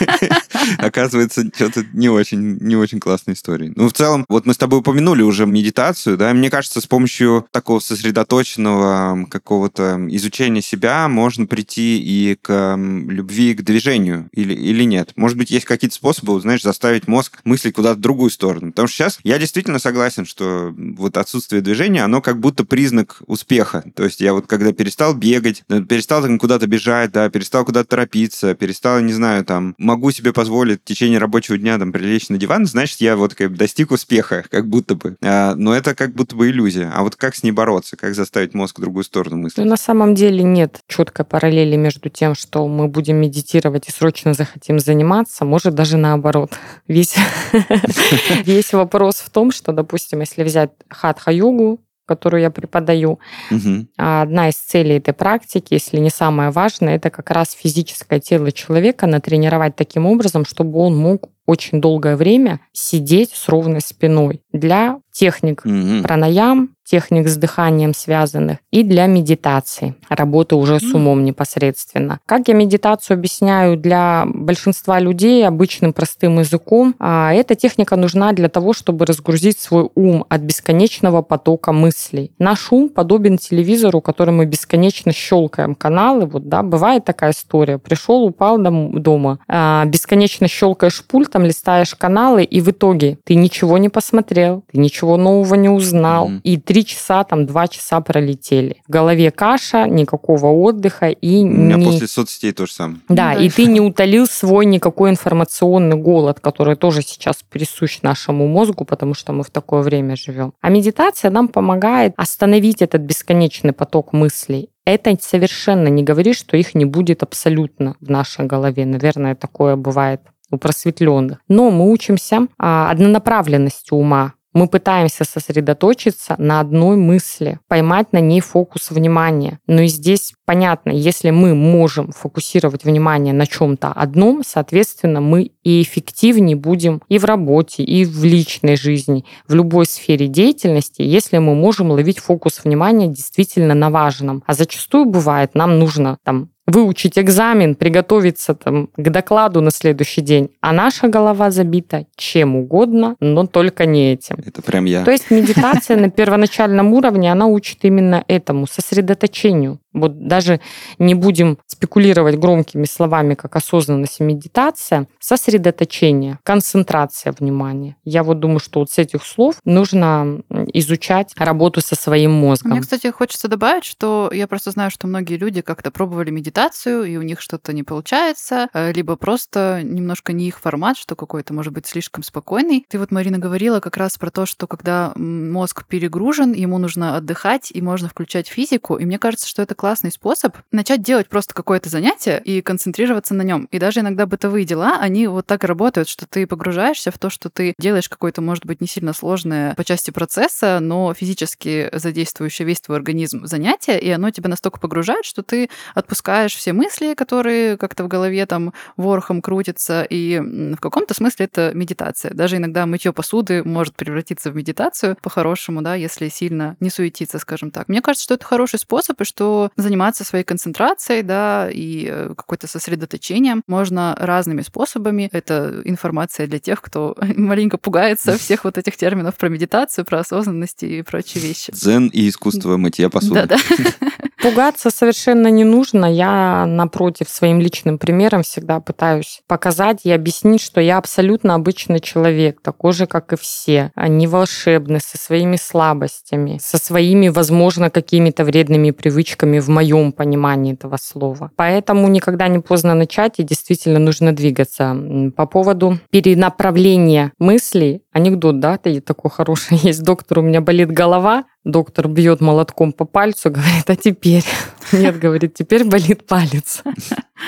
Оказывается, 0.78 1.44
что-то 1.54 1.84
не 1.92 2.08
очень, 2.08 2.58
не 2.60 2.76
очень 2.76 3.00
классная 3.00 3.34
история. 3.34 3.72
Ну, 3.74 3.88
в 3.88 3.92
целом, 3.92 4.24
вот 4.28 4.46
мы 4.46 4.54
с 4.54 4.58
тобой 4.58 4.80
упомянули 4.80 5.22
уже 5.22 5.46
медитацию, 5.46 6.16
да, 6.16 6.32
мне 6.32 6.50
кажется, 6.50 6.80
с 6.80 6.86
помощью 6.86 7.46
такого 7.50 7.80
сосредоточенного 7.80 9.26
какого-то 9.28 10.00
изучения 10.10 10.62
себя 10.62 11.08
можно 11.08 11.46
прийти 11.46 12.00
и 12.00 12.36
к 12.40 12.76
любви 12.76 13.54
к 13.54 13.62
движению 13.62 14.28
или, 14.32 14.54
или 14.54 14.84
нет. 14.84 15.12
Может 15.16 15.36
быть, 15.36 15.50
есть 15.50 15.66
какие-то 15.66 15.94
способы, 15.94 16.40
знаешь, 16.40 16.62
заставить 16.62 17.08
мозг 17.08 17.40
мыслить 17.44 17.74
куда-то 17.74 17.98
в 17.98 18.02
другую 18.02 18.30
сторону. 18.30 18.70
Потому 18.70 18.88
что 18.88 18.96
сейчас 18.96 19.18
я 19.24 19.38
действительно 19.38 19.78
согласен 19.78 20.21
согласен, 20.22 20.26
что 20.26 20.74
вот 20.76 21.16
отсутствие 21.16 21.62
движения, 21.62 22.04
оно 22.04 22.20
как 22.20 22.38
будто 22.38 22.64
признак 22.64 23.18
успеха. 23.26 23.84
То 23.94 24.04
есть 24.04 24.20
я 24.20 24.32
вот 24.32 24.46
когда 24.46 24.72
перестал 24.72 25.14
бегать, 25.14 25.62
э, 25.68 25.80
перестал 25.82 26.22
куда-то 26.38 26.66
бежать, 26.66 27.12
да, 27.12 27.28
перестал 27.30 27.64
куда-то 27.64 27.90
торопиться, 27.90 28.54
перестал, 28.54 29.00
не 29.00 29.12
знаю, 29.12 29.44
там, 29.44 29.74
могу 29.78 30.10
себе 30.10 30.32
позволить 30.32 30.80
в 30.80 30.84
течение 30.84 31.18
рабочего 31.18 31.58
дня 31.58 31.78
там 31.78 31.92
прилечь 31.92 32.28
на 32.28 32.38
диван, 32.38 32.66
значит, 32.66 33.00
я 33.00 33.16
вот 33.16 33.34
как 33.34 33.50
бы 33.50 33.56
достиг 33.56 33.90
успеха, 33.90 34.44
как 34.50 34.68
будто 34.68 34.94
бы. 34.94 35.16
А, 35.22 35.54
но 35.54 35.74
это 35.74 35.94
как 35.94 36.14
будто 36.14 36.36
бы 36.36 36.48
иллюзия. 36.48 36.90
А 36.94 37.02
вот 37.02 37.16
как 37.16 37.34
с 37.34 37.42
ней 37.42 37.52
бороться? 37.52 37.96
Как 37.96 38.14
заставить 38.14 38.54
мозг 38.54 38.78
в 38.78 38.82
другую 38.82 39.04
сторону 39.04 39.36
мыслить? 39.36 39.58
Ну, 39.58 39.70
на 39.70 39.76
самом 39.76 40.14
деле 40.14 40.42
нет 40.42 40.80
четкой 40.88 41.24
параллели 41.24 41.76
между 41.76 42.08
тем, 42.08 42.34
что 42.34 42.66
мы 42.68 42.88
будем 42.88 43.16
медитировать 43.16 43.88
и 43.88 43.92
срочно 43.92 44.34
захотим 44.34 44.78
заниматься, 44.78 45.44
может 45.44 45.74
даже 45.74 45.96
наоборот. 45.96 46.52
Весь, 46.88 47.16
весь 48.44 48.72
вопрос 48.72 49.16
в 49.16 49.30
том, 49.30 49.50
что, 49.50 49.72
допустим, 49.72 50.11
допустим, 50.12 50.20
если 50.20 50.42
взять 50.44 50.70
хатха-йогу, 50.88 51.80
которую 52.06 52.42
я 52.42 52.50
преподаю, 52.50 53.18
угу. 53.50 53.86
одна 53.96 54.48
из 54.48 54.56
целей 54.56 54.96
этой 54.96 55.14
практики, 55.14 55.74
если 55.74 55.98
не 55.98 56.10
самая 56.10 56.50
важная, 56.50 56.96
это 56.96 57.10
как 57.10 57.30
раз 57.30 57.52
физическое 57.52 58.20
тело 58.20 58.50
человека 58.52 59.06
натренировать 59.06 59.76
таким 59.76 60.06
образом, 60.06 60.44
чтобы 60.44 60.78
он 60.80 60.96
мог 60.96 61.28
очень 61.46 61.80
долгое 61.80 62.16
время 62.16 62.60
сидеть 62.72 63.32
с 63.34 63.48
ровной 63.48 63.80
спиной 63.80 64.42
для 64.52 64.98
техник 65.12 65.62
угу. 65.64 66.02
пранаям, 66.02 66.74
техник 66.84 67.28
с 67.28 67.36
дыханием 67.36 67.94
связанных 67.94 68.58
и 68.70 68.82
для 68.82 69.06
медитации, 69.06 69.94
работы 70.08 70.56
уже 70.56 70.80
с 70.80 70.94
умом 70.94 71.24
непосредственно. 71.24 72.20
Как 72.26 72.48
я 72.48 72.54
медитацию 72.54 73.16
объясняю 73.16 73.76
для 73.76 74.24
большинства 74.26 74.98
людей 74.98 75.46
обычным 75.46 75.92
простым 75.92 76.38
языком, 76.40 76.94
а 76.98 77.32
эта 77.32 77.54
техника 77.54 77.96
нужна 77.96 78.32
для 78.32 78.48
того, 78.48 78.72
чтобы 78.72 79.06
разгрузить 79.06 79.58
свой 79.58 79.88
ум 79.94 80.24
от 80.28 80.40
бесконечного 80.40 81.22
потока 81.22 81.72
мыслей. 81.72 82.32
Наш 82.38 82.72
ум 82.72 82.88
подобен 82.88 83.38
телевизору, 83.38 84.00
который 84.00 84.34
мы 84.34 84.46
бесконечно 84.46 85.12
щелкаем 85.12 85.74
каналы. 85.74 86.26
Вот, 86.26 86.48
да, 86.48 86.62
бывает 86.62 87.04
такая 87.04 87.32
история. 87.32 87.78
Пришел, 87.78 88.24
упал 88.24 88.58
дома, 88.58 89.38
а, 89.48 89.84
бесконечно 89.86 90.48
щелкаешь 90.48 91.04
пультом, 91.04 91.44
листаешь 91.44 91.94
каналы, 91.94 92.44
и 92.44 92.60
в 92.60 92.70
итоге 92.70 93.18
ты 93.24 93.34
ничего 93.34 93.78
не 93.78 93.88
посмотрел, 93.88 94.64
ты 94.70 94.78
ничего 94.78 95.16
нового 95.16 95.54
не 95.54 95.68
узнал. 95.68 96.28
Mm-hmm. 96.28 96.40
И 96.42 96.56
три 96.58 96.81
три 96.82 96.84
часа, 96.84 97.24
там, 97.24 97.46
два 97.46 97.68
часа 97.68 98.00
пролетели. 98.00 98.82
В 98.86 98.90
голове 98.90 99.30
каша, 99.30 99.86
никакого 99.86 100.46
отдыха 100.46 101.08
и 101.08 101.44
У 101.44 101.46
меня 101.46 101.76
не... 101.76 101.84
после 101.86 102.08
соцсетей 102.08 102.52
то 102.52 102.66
же 102.66 102.72
самое. 102.72 102.98
Да, 103.08 103.34
Да. 103.34 103.40
и 103.40 103.48
ты 103.48 103.66
не 103.66 103.80
утолил 103.80 104.26
свой 104.26 104.66
никакой 104.66 105.10
информационный 105.10 105.96
голод, 105.96 106.40
который 106.40 106.76
тоже 106.76 107.02
сейчас 107.02 107.36
присущ 107.48 108.02
нашему 108.02 108.48
мозгу, 108.48 108.84
потому 108.84 109.14
что 109.14 109.32
мы 109.32 109.44
в 109.44 109.50
такое 109.50 109.82
время 109.82 110.16
живем. 110.16 110.52
А 110.60 110.70
медитация 110.70 111.30
нам 111.30 111.48
помогает 111.48 112.14
остановить 112.16 112.82
этот 112.82 113.02
бесконечный 113.02 113.72
поток 113.72 114.12
мыслей. 114.12 114.70
Это 114.84 115.16
совершенно 115.20 115.88
не 115.88 116.02
говорит, 116.02 116.36
что 116.36 116.56
их 116.56 116.74
не 116.74 116.84
будет 116.84 117.22
абсолютно 117.22 117.94
в 118.00 118.10
нашей 118.10 118.46
голове. 118.46 118.84
Наверное, 118.84 119.34
такое 119.36 119.76
бывает 119.76 120.20
у 120.50 120.58
просветленных. 120.58 121.38
Но 121.48 121.70
мы 121.70 121.90
учимся 121.90 122.48
а, 122.58 122.90
однонаправленности 122.90 123.94
ума. 123.94 124.34
Мы 124.52 124.68
пытаемся 124.68 125.24
сосредоточиться 125.24 126.34
на 126.38 126.60
одной 126.60 126.96
мысли, 126.96 127.58
поймать 127.68 128.12
на 128.12 128.20
ней 128.20 128.40
фокус 128.40 128.90
внимания. 128.90 129.58
Но 129.66 129.82
и 129.82 129.86
здесь 129.86 130.34
понятно, 130.44 130.90
если 130.90 131.30
мы 131.30 131.54
можем 131.54 132.12
фокусировать 132.12 132.84
внимание 132.84 133.32
на 133.32 133.46
чем-то 133.46 133.88
одном, 133.88 134.42
соответственно, 134.44 135.20
мы 135.20 135.52
и 135.62 135.82
эффективнее 135.82 136.56
будем 136.56 137.00
и 137.08 137.18
в 137.18 137.24
работе, 137.24 137.82
и 137.82 138.04
в 138.04 138.24
личной 138.24 138.76
жизни, 138.76 139.24
в 139.48 139.54
любой 139.54 139.86
сфере 139.86 140.26
деятельности, 140.26 141.02
если 141.02 141.38
мы 141.38 141.54
можем 141.54 141.90
ловить 141.90 142.18
фокус 142.18 142.62
внимания 142.62 143.08
действительно 143.08 143.74
на 143.74 143.90
важном. 143.90 144.42
А 144.46 144.54
зачастую 144.54 145.06
бывает, 145.06 145.54
нам 145.54 145.78
нужно 145.78 146.18
там 146.24 146.50
выучить 146.72 147.18
экзамен, 147.18 147.74
приготовиться 147.74 148.54
там, 148.54 148.88
к 148.96 149.10
докладу 149.10 149.60
на 149.60 149.70
следующий 149.70 150.22
день. 150.22 150.50
А 150.60 150.72
наша 150.72 151.08
голова 151.08 151.50
забита 151.50 152.06
чем 152.16 152.56
угодно, 152.56 153.16
но 153.20 153.46
только 153.46 153.86
не 153.86 154.12
этим. 154.12 154.36
Это 154.46 154.62
прям 154.62 154.86
я. 154.86 155.04
То 155.04 155.10
есть 155.10 155.30
медитация 155.30 155.96
на 155.96 156.10
первоначальном 156.10 156.92
уровне, 156.94 157.30
она 157.30 157.46
учит 157.46 157.78
именно 157.82 158.24
этому, 158.28 158.66
сосредоточению. 158.66 159.78
Вот 159.92 160.26
даже 160.26 160.60
не 160.98 161.14
будем 161.14 161.58
спекулировать 161.66 162.38
громкими 162.38 162.84
словами, 162.84 163.34
как 163.34 163.56
осознанность 163.56 164.20
и 164.20 164.24
медитация, 164.24 165.06
сосредоточение, 165.20 166.38
концентрация 166.44 167.32
внимания. 167.32 167.96
Я 168.04 168.22
вот 168.22 168.40
думаю, 168.40 168.58
что 168.58 168.80
вот 168.80 168.90
с 168.90 168.98
этих 168.98 169.24
слов 169.24 169.56
нужно 169.64 170.42
изучать 170.72 171.34
работу 171.36 171.80
со 171.80 171.94
своим 171.94 172.32
мозгом. 172.32 172.72
Мне, 172.72 172.80
кстати, 172.80 173.10
хочется 173.10 173.48
добавить, 173.48 173.84
что 173.84 174.30
я 174.32 174.46
просто 174.46 174.70
знаю, 174.70 174.90
что 174.90 175.06
многие 175.06 175.36
люди 175.36 175.60
как-то 175.60 175.90
пробовали 175.90 176.30
медитацию, 176.30 177.04
и 177.04 177.16
у 177.16 177.22
них 177.22 177.40
что-то 177.40 177.72
не 177.72 177.82
получается, 177.82 178.68
э, 178.72 178.92
либо 178.92 179.16
просто 179.16 179.80
немножко 179.82 180.32
не 180.32 180.48
их 180.48 180.60
формат, 180.60 180.96
что 180.96 181.16
какой-то, 181.16 181.54
может 181.54 181.72
быть, 181.72 181.86
слишком 181.86 182.22
спокойный. 182.22 182.86
Ты 182.88 182.98
вот, 182.98 183.10
Марина, 183.10 183.38
говорила 183.38 183.80
как 183.80 183.96
раз 183.96 184.18
про 184.18 184.30
то, 184.30 184.46
что 184.46 184.66
когда 184.66 185.12
мозг 185.16 185.84
перегружен, 185.86 186.52
ему 186.52 186.78
нужно 186.78 187.16
отдыхать, 187.16 187.70
и 187.72 187.80
можно 187.80 188.08
включать 188.08 188.48
физику. 188.48 188.96
И 188.96 189.04
мне 189.04 189.18
кажется, 189.18 189.48
что 189.48 189.62
это 189.62 189.74
классный 189.82 190.12
способ 190.12 190.56
начать 190.70 191.02
делать 191.02 191.28
просто 191.28 191.54
какое-то 191.54 191.88
занятие 191.88 192.40
и 192.44 192.62
концентрироваться 192.62 193.34
на 193.34 193.42
нем. 193.42 193.66
И 193.72 193.80
даже 193.80 193.98
иногда 193.98 194.26
бытовые 194.26 194.64
дела, 194.64 194.98
они 195.00 195.26
вот 195.26 195.46
так 195.46 195.64
работают, 195.64 196.08
что 196.08 196.24
ты 196.24 196.46
погружаешься 196.46 197.10
в 197.10 197.18
то, 197.18 197.30
что 197.30 197.50
ты 197.50 197.74
делаешь 197.80 198.08
какое-то, 198.08 198.42
может 198.42 198.64
быть, 198.64 198.80
не 198.80 198.86
сильно 198.86 199.12
сложное 199.12 199.74
по 199.74 199.82
части 199.82 200.12
процесса, 200.12 200.78
но 200.80 201.12
физически 201.14 201.90
задействующее 201.92 202.64
весь 202.64 202.80
твой 202.80 202.96
организм 202.98 203.44
занятие, 203.44 203.98
и 203.98 204.08
оно 204.10 204.30
тебя 204.30 204.48
настолько 204.48 204.78
погружает, 204.78 205.24
что 205.24 205.42
ты 205.42 205.68
отпускаешь 205.96 206.54
все 206.54 206.72
мысли, 206.72 207.14
которые 207.14 207.76
как-то 207.76 208.04
в 208.04 208.08
голове 208.08 208.46
там 208.46 208.72
ворохом 208.96 209.42
крутятся, 209.42 210.04
и 210.04 210.38
в 210.38 210.76
каком-то 210.76 211.12
смысле 211.12 211.46
это 211.46 211.72
медитация. 211.74 212.32
Даже 212.32 212.58
иногда 212.58 212.86
мытье 212.86 213.12
посуды 213.12 213.64
может 213.64 213.96
превратиться 213.96 214.52
в 214.52 214.54
медитацию 214.54 215.16
по-хорошему, 215.20 215.82
да, 215.82 215.96
если 215.96 216.28
сильно 216.28 216.76
не 216.78 216.88
суетиться, 216.88 217.40
скажем 217.40 217.72
так. 217.72 217.88
Мне 217.88 218.00
кажется, 218.00 218.22
что 218.22 218.34
это 218.34 218.44
хороший 218.44 218.78
способ, 218.78 219.20
и 219.20 219.24
что 219.24 219.70
заниматься 219.76 220.24
своей 220.24 220.44
концентрацией, 220.44 221.22
да, 221.22 221.68
и 221.70 222.06
э, 222.10 222.34
какой-то 222.36 222.66
сосредоточением 222.66 223.62
можно 223.66 224.16
разными 224.18 224.62
способами. 224.62 225.28
Это 225.32 225.82
информация 225.84 226.46
для 226.46 226.58
тех, 226.58 226.80
кто 226.80 227.16
маленько 227.36 227.78
пугается 227.78 228.38
всех 228.38 228.64
вот 228.64 228.78
этих 228.78 228.96
терминов 228.96 229.36
про 229.36 229.48
медитацию, 229.48 230.04
про 230.04 230.20
осознанность 230.20 230.82
и 230.82 231.02
прочие 231.02 231.42
вещи. 231.42 231.72
Дзен 231.72 232.08
и 232.08 232.28
искусство 232.28 232.76
мытья 232.76 233.08
посуды. 233.08 233.46
Да-да. 233.46 233.56
Пугаться 234.42 234.90
совершенно 234.90 235.46
не 235.48 235.62
нужно. 235.62 236.12
Я, 236.12 236.66
напротив, 236.66 237.28
своим 237.28 237.60
личным 237.60 237.98
примером 237.98 238.42
всегда 238.42 238.80
пытаюсь 238.80 239.40
показать 239.46 240.00
и 240.02 240.10
объяснить, 240.10 240.60
что 240.60 240.80
я 240.80 240.98
абсолютно 240.98 241.54
обычный 241.54 242.00
человек, 242.00 242.60
такой 242.60 242.92
же, 242.92 243.06
как 243.06 243.32
и 243.32 243.36
все. 243.36 243.92
Не 243.96 244.26
волшебный, 244.26 245.00
со 245.00 245.16
своими 245.16 245.56
слабостями, 245.56 246.58
со 246.60 246.78
своими, 246.78 247.28
возможно, 247.28 247.88
какими-то 247.88 248.44
вредными 248.44 248.90
привычками 248.90 249.60
в 249.62 249.68
моем 249.70 250.12
понимании 250.12 250.74
этого 250.74 250.96
слова. 251.00 251.50
Поэтому 251.56 252.08
никогда 252.08 252.48
не 252.48 252.58
поздно 252.58 252.94
начать, 252.94 253.38
и 253.38 253.42
действительно 253.42 253.98
нужно 253.98 254.32
двигаться. 254.32 254.96
По 255.36 255.46
поводу 255.46 255.98
перенаправления 256.10 257.32
мыслей, 257.38 258.02
анекдот, 258.12 258.60
да, 258.60 258.78
такой 258.78 259.30
хороший 259.30 259.78
есть. 259.82 260.02
Доктор, 260.02 260.40
у 260.40 260.42
меня 260.42 260.60
болит 260.60 260.90
голова, 260.90 261.44
доктор 261.64 262.08
бьет 262.08 262.40
молотком 262.40 262.92
по 262.92 263.04
пальцу, 263.04 263.50
говорит, 263.52 263.88
а 263.88 263.96
теперь? 263.96 264.44
Нет, 264.92 265.18
говорит, 265.18 265.54
теперь 265.54 265.84
болит 265.84 266.26
палец. 266.26 266.82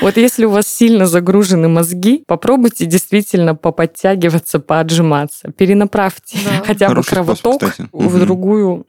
Вот 0.01 0.17
если 0.17 0.45
у 0.45 0.51
вас 0.51 0.67
сильно 0.67 1.07
загружены 1.07 1.69
мозги, 1.69 2.25
попробуйте 2.27 2.85
действительно 2.85 3.55
поподтягиваться, 3.55 4.59
поотжиматься. 4.59 5.53
Перенаправьте 5.53 6.37
Да. 6.45 6.65
хотя 6.67 6.89
бы 6.89 6.95
Хороший 7.05 7.07
способ, 7.37 7.61
кровоток 7.61 7.71
кстати. 7.71 7.89
в 7.93 8.19
другую 8.19 8.87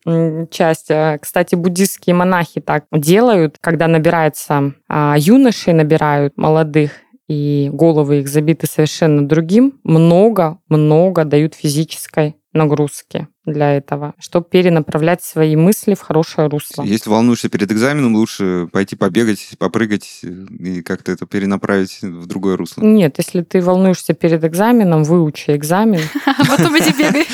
часть. 0.49 0.88
А, 0.89 1.19
Кстати, 1.19 1.53
буддистские 1.53 2.15
монахи 2.15 2.59
так 2.59 2.85
делают, 2.91 3.57
когда 3.61 3.85
набирается 3.88 4.73
а, 4.89 5.13
юношей, 5.19 5.73
набирают 5.73 6.35
молодых, 6.38 6.89
и 7.27 7.69
головы 7.73 8.19
их 8.19 8.27
забиты 8.27 8.67
совершенно 8.67 9.27
другим, 9.27 9.79
много-много 9.83 11.25
дают 11.25 11.55
физической 11.55 12.35
нагрузки 12.55 13.27
для 13.45 13.75
этого, 13.75 14.15
чтобы 14.17 14.47
перенаправлять 14.49 15.21
свои 15.23 15.55
мысли 15.55 15.93
в 15.93 16.01
хорошее 16.01 16.47
русло. 16.47 16.83
Если 16.83 17.09
волнуешься 17.09 17.49
перед 17.49 17.71
экзаменом, 17.71 18.15
лучше 18.15 18.67
пойти 18.71 18.95
побегать, 18.95 19.49
попрыгать 19.59 20.21
э, 20.23 20.27
и 20.27 20.81
как-то 20.81 21.11
это 21.11 21.27
перенаправить 21.27 22.01
в 22.01 22.25
другое 22.25 22.57
русло. 22.57 22.81
Нет, 22.81 23.15
если 23.17 23.41
ты 23.41 23.61
волнуешься 23.61 24.13
перед 24.13 24.43
экзаменом, 24.43 25.03
выучи 25.03 25.51
экзамен 25.51 26.01
А 26.25 26.45
потом 26.45 26.77
иди 26.77 26.91
бегай. 26.91 27.27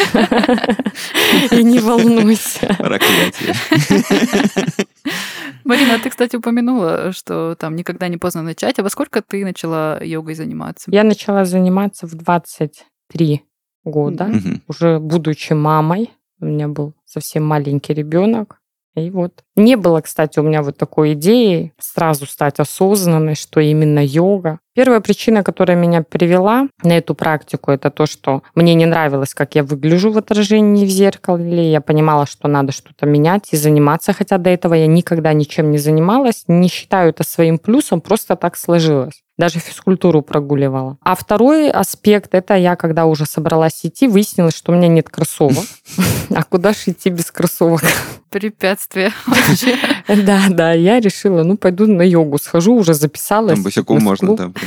и 1.60 1.64
не 1.64 1.80
волнуйся. 1.80 2.76
Проклятие. 2.78 3.56
Марина, 5.64 6.00
ты, 6.00 6.10
кстати, 6.10 6.36
упомянула, 6.36 7.12
что 7.12 7.56
там 7.56 7.76
никогда 7.76 8.08
не 8.08 8.18
поздно 8.18 8.42
начать. 8.42 8.80
А 8.80 8.84
во 8.84 8.90
сколько 8.90 9.22
ты 9.22 9.44
начала 9.44 10.00
йогой 10.02 10.36
заниматься? 10.36 10.90
Я 10.92 11.04
начала 11.04 11.46
заниматься 11.46 12.08
в 12.08 12.16
23 12.16 13.42
года. 13.84 14.26
Мгм. 14.26 14.62
уже 14.68 15.00
будучи 15.00 15.54
мамой. 15.54 16.12
У 16.40 16.46
меня 16.46 16.68
был 16.68 16.94
совсем 17.06 17.46
маленький 17.46 17.94
ребенок. 17.94 18.62
И 18.96 19.10
вот. 19.10 19.44
Не 19.56 19.78
было, 19.78 20.02
кстати, 20.02 20.40
у 20.40 20.44
меня 20.44 20.62
вот 20.62 20.78
такой 20.78 21.14
идеи 21.14 21.74
сразу 21.80 22.26
стать 22.26 22.60
осознанной, 22.60 23.36
что 23.36 23.60
именно 23.60 24.04
йога. 24.04 24.60
Первая 24.74 25.02
причина, 25.02 25.44
которая 25.44 25.76
меня 25.76 26.02
привела 26.02 26.68
на 26.82 26.98
эту 26.98 27.14
практику, 27.14 27.72
это 27.72 27.92
то, 27.92 28.06
что 28.06 28.42
мне 28.56 28.74
не 28.74 28.86
нравилось, 28.86 29.34
как 29.34 29.56
я 29.56 29.64
выгляжу 29.64 30.12
в 30.12 30.18
отражении 30.18 30.86
в 30.86 30.90
зеркале. 30.90 31.70
Я 31.70 31.82
понимала, 31.82 32.26
что 32.26 32.48
надо 32.48 32.72
что-то 32.72 33.06
менять 33.06 33.50
и 33.52 33.58
заниматься, 33.58 34.14
хотя 34.14 34.38
до 34.38 34.50
этого 34.50 34.74
я 34.74 34.88
никогда 34.88 35.34
ничем 35.34 35.72
не 35.72 35.78
занималась. 35.78 36.46
Не 36.48 36.70
считаю 36.70 37.10
это 37.10 37.26
своим 37.26 37.60
плюсом, 37.60 38.00
просто 38.00 38.38
так 38.38 38.56
сложилось. 38.56 39.22
Даже 39.38 39.60
физкультуру 39.60 40.22
прогуливала. 40.22 40.98
А 41.02 41.16
второй 41.16 41.72
аспект, 41.72 42.34
это 42.36 42.56
я, 42.56 42.76
когда 42.76 43.06
уже 43.06 43.26
собралась 43.26 43.80
идти, 43.84 44.08
выяснилось, 44.08 44.56
что 44.56 44.72
у 44.72 44.76
меня 44.76 44.88
нет 44.88 45.10
кроссовок. 45.10 45.66
А 46.34 46.44
куда 46.44 46.72
же 46.72 46.80
идти 46.88 47.10
без 47.10 47.30
кроссовок? 47.30 47.82
Препятствие 48.30 49.12
вообще. 49.26 49.78
Да, 50.08 50.44
да, 50.50 50.72
я 50.72 51.00
решила, 51.02 51.44
ну, 51.44 51.58
пойду 51.58 51.88
на 51.88 52.04
йогу, 52.04 52.38
схожу, 52.38 52.76
уже 52.76 52.94
записалась. 52.94 53.56
Там 53.56 53.64
босиком 53.64 54.02
можно, 54.02 54.28
клуб. 54.28 54.58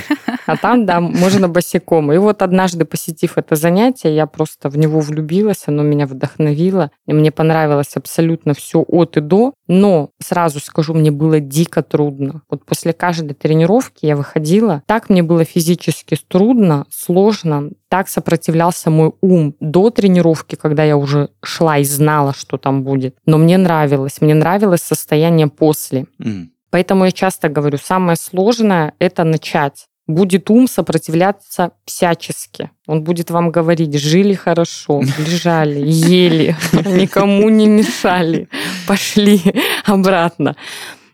А 0.47 0.57
там, 0.57 0.87
да, 0.87 1.01
можно 1.01 1.49
босиком. 1.49 2.13
И 2.13 2.19
вот 2.19 2.43
однажды, 2.43 2.85
посетив 2.85 3.39
это 3.39 3.57
занятие, 3.57 4.15
я 4.15 4.27
просто 4.27 4.69
в 4.69 4.77
него 4.77 5.01
влюбилась, 5.01 5.65
оно 5.67 5.83
меня 5.83 6.07
вдохновило. 6.07 6.91
И 7.07 7.13
мне 7.13 7.31
понравилось 7.31 7.97
абсолютно 7.97 8.55
все 8.55 8.85
от 8.87 9.17
и 9.17 9.21
до. 9.21 9.55
Но, 9.67 10.11
сразу 10.23 10.61
скажу, 10.61 10.95
мне 10.95 11.11
было 11.11 11.41
дико 11.41 11.83
трудно. 11.83 12.43
Вот 12.51 12.65
после 12.65 12.93
каждой 12.93 13.35
тренировки 13.35 14.07
я 14.07 14.17
выходила, 14.17 14.83
так 14.87 15.09
мне 15.09 15.23
было 15.23 15.45
физически 15.45 16.19
трудно, 16.29 16.87
сложно, 16.91 17.71
так 17.89 18.09
сопротивлялся 18.09 18.91
мой 18.91 19.13
ум 19.21 19.55
до 19.61 19.91
тренировки, 19.91 20.57
когда 20.57 20.85
я 20.85 20.97
уже 20.97 21.31
шла 21.43 21.79
и 21.79 21.85
знала, 21.85 22.35
что 22.35 22.57
там 22.59 22.83
будет. 22.83 23.17
Но 23.25 23.39
мне 23.39 23.57
нравилось, 23.57 24.21
мне 24.21 24.35
нравилось 24.35 24.83
состояние 24.83 25.47
после. 25.47 26.07
М. 26.19 26.51
Поэтому 26.71 27.05
я 27.05 27.13
часто 27.13 27.49
говорю, 27.49 27.79
самое 27.79 28.17
сложное– 28.17 28.95
это 28.99 29.23
начать. 29.23 29.87
Будет 30.07 30.51
ум 30.51 30.69
сопротивляться 30.69 31.73
всячески. 31.85 32.71
Он 32.87 33.03
будет 33.03 33.31
вам 33.31 33.51
говорить, 33.51 33.99
жили 33.99 34.35
хорошо, 34.35 35.03
лежали, 35.19 35.81
ели, 35.81 36.57
никому 36.73 37.49
не 37.49 37.67
мешали, 37.67 38.49
пошли 38.87 39.41
обратно. 39.85 40.57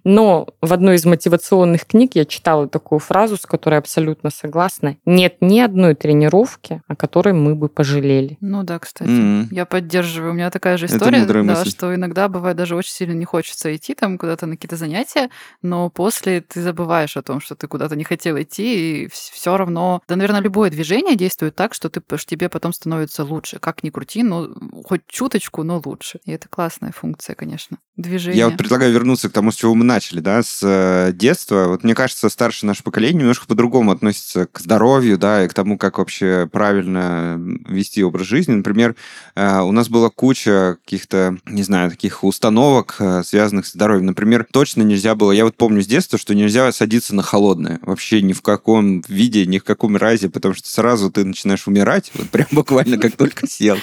Но 0.04 0.48
в 0.60 0.72
одной 0.72 0.96
из 0.96 1.04
мотивационных 1.04 1.86
книг 1.86 2.12
я 2.14 2.24
читала 2.24 2.68
такую 2.68 2.98
фразу, 2.98 3.36
с 3.36 3.46
которой 3.46 3.78
абсолютно 3.78 4.30
согласна. 4.30 4.96
Нет 5.04 5.36
ни 5.40 5.60
одной 5.60 5.94
тренировки, 5.94 6.82
о 6.86 6.96
которой 6.96 7.34
мы 7.34 7.54
бы 7.54 7.68
пожалели. 7.68 8.36
Ну 8.40 8.62
да, 8.62 8.78
кстати. 8.78 9.10
Mm-hmm. 9.10 9.46
Я 9.50 9.66
поддерживаю. 9.66 10.32
У 10.32 10.34
меня 10.34 10.50
такая 10.50 10.76
же 10.76 10.86
история, 10.86 11.24
да, 11.24 11.42
мысль. 11.42 11.70
что 11.70 11.94
иногда 11.94 12.28
бывает 12.28 12.56
даже 12.56 12.76
очень 12.76 12.92
сильно 12.92 13.12
не 13.12 13.24
хочется 13.24 13.74
идти 13.74 13.94
там 13.94 14.18
куда-то 14.18 14.46
на 14.46 14.56
какие-то 14.56 14.76
занятия, 14.76 15.30
но 15.62 15.90
после 15.90 16.40
ты 16.40 16.62
забываешь 16.62 17.16
о 17.16 17.22
том, 17.22 17.40
что 17.40 17.54
ты 17.54 17.66
куда-то 17.66 17.96
не 17.96 18.04
хотел 18.04 18.40
идти, 18.40 19.04
и 19.04 19.08
все 19.10 19.56
равно, 19.56 20.02
да, 20.08 20.16
наверное, 20.16 20.40
любое 20.40 20.70
движение 20.70 21.16
действует 21.16 21.54
так, 21.54 21.74
что 21.74 21.88
ты, 21.88 22.02
что 22.16 22.30
тебе 22.30 22.48
потом 22.48 22.72
становится 22.72 23.24
лучше. 23.24 23.58
Как 23.58 23.82
ни 23.82 23.90
крути, 23.90 24.22
но 24.22 24.48
хоть 24.84 25.02
чуточку, 25.06 25.62
но 25.62 25.80
лучше. 25.84 26.20
И 26.24 26.32
это 26.32 26.48
классная 26.48 26.92
функция, 26.92 27.34
конечно. 27.34 27.78
Движение. 27.96 28.38
Я 28.38 28.48
вот 28.48 28.56
предлагаю 28.56 28.92
вернуться 28.92 29.28
к 29.28 29.32
тому, 29.32 29.52
с 29.52 29.56
чего 29.56 29.74
мы 29.74 29.84
начали, 29.90 30.20
да, 30.20 30.42
с 30.44 30.60
э, 30.62 31.12
детства. 31.12 31.66
Вот 31.66 31.82
мне 31.82 31.96
кажется, 31.96 32.28
старшее 32.28 32.68
наше 32.68 32.84
поколение 32.84 33.22
немножко 33.22 33.46
по-другому 33.46 33.90
относится 33.90 34.46
к 34.46 34.60
здоровью, 34.60 35.18
да, 35.18 35.44
и 35.44 35.48
к 35.48 35.54
тому, 35.54 35.76
как 35.78 35.98
вообще 35.98 36.48
правильно 36.50 37.36
вести 37.66 38.04
образ 38.04 38.28
жизни. 38.28 38.52
Например, 38.52 38.94
э, 39.34 39.60
у 39.60 39.72
нас 39.72 39.88
была 39.88 40.08
куча 40.08 40.76
каких-то, 40.84 41.36
не 41.46 41.64
знаю, 41.64 41.90
таких 41.90 42.22
установок, 42.22 42.96
э, 43.00 43.22
связанных 43.24 43.66
с 43.66 43.72
здоровьем. 43.72 44.06
Например, 44.06 44.46
точно 44.52 44.82
нельзя 44.82 45.16
было, 45.16 45.32
я 45.32 45.44
вот 45.44 45.56
помню 45.56 45.82
с 45.82 45.86
детства, 45.86 46.20
что 46.20 46.36
нельзя 46.36 46.70
садиться 46.70 47.14
на 47.16 47.24
холодное. 47.24 47.80
Вообще 47.82 48.22
ни 48.22 48.32
в 48.32 48.42
каком 48.42 49.00
виде, 49.08 49.44
ни 49.44 49.58
в 49.58 49.64
каком 49.64 49.96
разе, 49.96 50.30
потому 50.30 50.54
что 50.54 50.68
сразу 50.68 51.10
ты 51.10 51.24
начинаешь 51.24 51.66
умирать, 51.66 52.12
вот 52.14 52.28
прям 52.30 52.46
буквально 52.52 52.96
как 52.96 53.16
только 53.16 53.48
сел. 53.48 53.76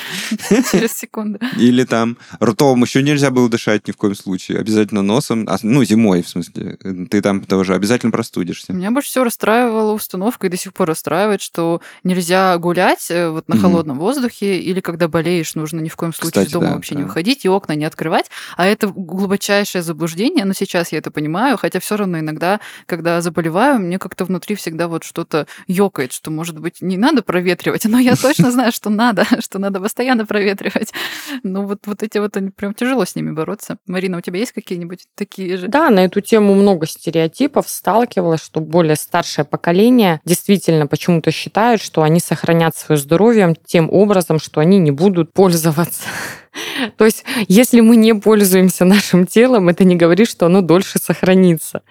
Через 0.72 0.94
секунду. 0.94 1.40
Или 1.58 1.84
там 1.84 2.18
ртом 2.42 2.82
еще 2.84 3.04
нельзя 3.04 3.30
было 3.30 3.50
дышать 3.50 3.88
ни 3.88 3.92
в 3.92 3.98
коем 3.98 4.16
случае. 4.16 4.60
Обязательно 4.60 5.02
носом, 5.02 5.46
а, 5.50 5.58
ну, 5.64 5.84
зимой, 5.84 5.97
в 5.98 6.28
смысле. 6.28 6.78
Ты 7.10 7.22
там 7.22 7.42
тоже 7.42 7.76
обязательно 7.76 8.12
простудишься. 8.12 8.74
Меня 8.74 8.92
больше 8.92 9.10
всего 9.10 9.26
расстраивала 9.26 9.94
установка, 9.94 10.48
и 10.48 10.50
до 10.50 10.58
сих 10.58 10.74
пор 10.74 10.88
расстраивает, 10.88 11.42
что 11.42 11.82
нельзя 12.04 12.58
гулять 12.58 13.10
э, 13.10 13.30
вот 13.30 13.48
на 13.48 13.54
mm-hmm. 13.54 13.60
холодном 13.60 14.00
воздухе, 14.00 14.60
или 14.60 14.80
когда 14.80 15.08
болеешь, 15.08 15.56
нужно 15.56 15.80
ни 15.80 15.90
в 15.90 15.96
коем 15.96 16.14
случае 16.14 16.32
Кстати, 16.32 16.48
из 16.48 16.52
дома 16.54 16.68
да, 16.68 16.74
вообще 16.76 16.96
да. 16.96 17.02
не 17.02 17.06
выходить, 17.06 17.46
и 17.46 17.50
окна 17.50 17.74
не 17.74 17.86
открывать. 17.86 18.30
А 18.56 18.66
это 18.66 18.88
глубочайшее 18.88 19.82
заблуждение, 19.82 20.46
но 20.46 20.54
сейчас 20.54 20.92
я 20.92 21.00
это 21.00 21.12
понимаю, 21.12 21.58
хотя 21.58 21.80
все 21.80 21.98
равно 21.98 22.20
иногда, 22.20 22.60
когда 22.86 23.22
заболеваю, 23.22 23.80
мне 23.80 24.00
как-то 24.00 24.26
внутри 24.26 24.56
всегда 24.56 24.88
вот 24.88 25.04
что-то 25.04 25.48
ёкает, 25.68 26.14
что, 26.14 26.32
может 26.32 26.60
быть, 26.60 26.82
не 26.82 26.98
надо 26.98 27.22
проветривать, 27.22 27.86
но 27.86 28.00
я 28.00 28.16
точно 28.16 28.52
знаю, 28.52 28.72
что 28.72 28.90
надо, 28.90 29.26
что 29.40 29.60
надо 29.60 29.80
постоянно 29.80 30.26
проветривать. 30.26 30.94
Ну 31.44 31.66
вот, 31.66 31.80
вот 31.86 32.04
эти 32.04 32.18
вот, 32.18 32.38
прям 32.56 32.74
тяжело 32.74 33.06
с 33.06 33.16
ними 33.16 33.32
бороться. 33.32 33.78
Марина, 33.88 34.18
у 34.18 34.22
тебя 34.22 34.40
есть 34.40 34.52
какие-нибудь 34.52 35.08
такие 35.16 35.58
же? 35.58 35.68
Да, 35.68 35.87
на 35.90 36.06
эту 36.06 36.22
тему 36.22 36.54
много 36.56 36.88
стереотипов. 36.88 37.68
Сталкивалась, 37.68 38.44
что 38.44 38.60
более 38.60 38.96
старшее 38.96 39.46
поколение 39.46 40.22
действительно 40.26 40.88
почему-то 40.88 41.32
считают, 41.32 41.82
что 41.82 42.04
они 42.04 42.20
сохранят 42.20 42.76
свое 42.76 43.00
здоровье 43.00 43.56
тем 43.66 43.90
образом, 43.92 44.40
что 44.40 44.62
они 44.62 44.80
не 44.80 44.92
будут 44.92 45.34
пользоваться 45.34 46.04
то 46.98 47.06
есть, 47.06 47.24
если 47.48 47.82
мы 47.82 47.96
не 47.96 48.14
пользуемся 48.14 48.86
нашим 48.86 49.26
телом, 49.26 49.70
это 49.70 49.84
не 49.84 49.96
говорит, 49.96 50.30
что 50.30 50.46
оно 50.46 50.62
дольше 50.62 51.00
сохранится. 51.00 51.82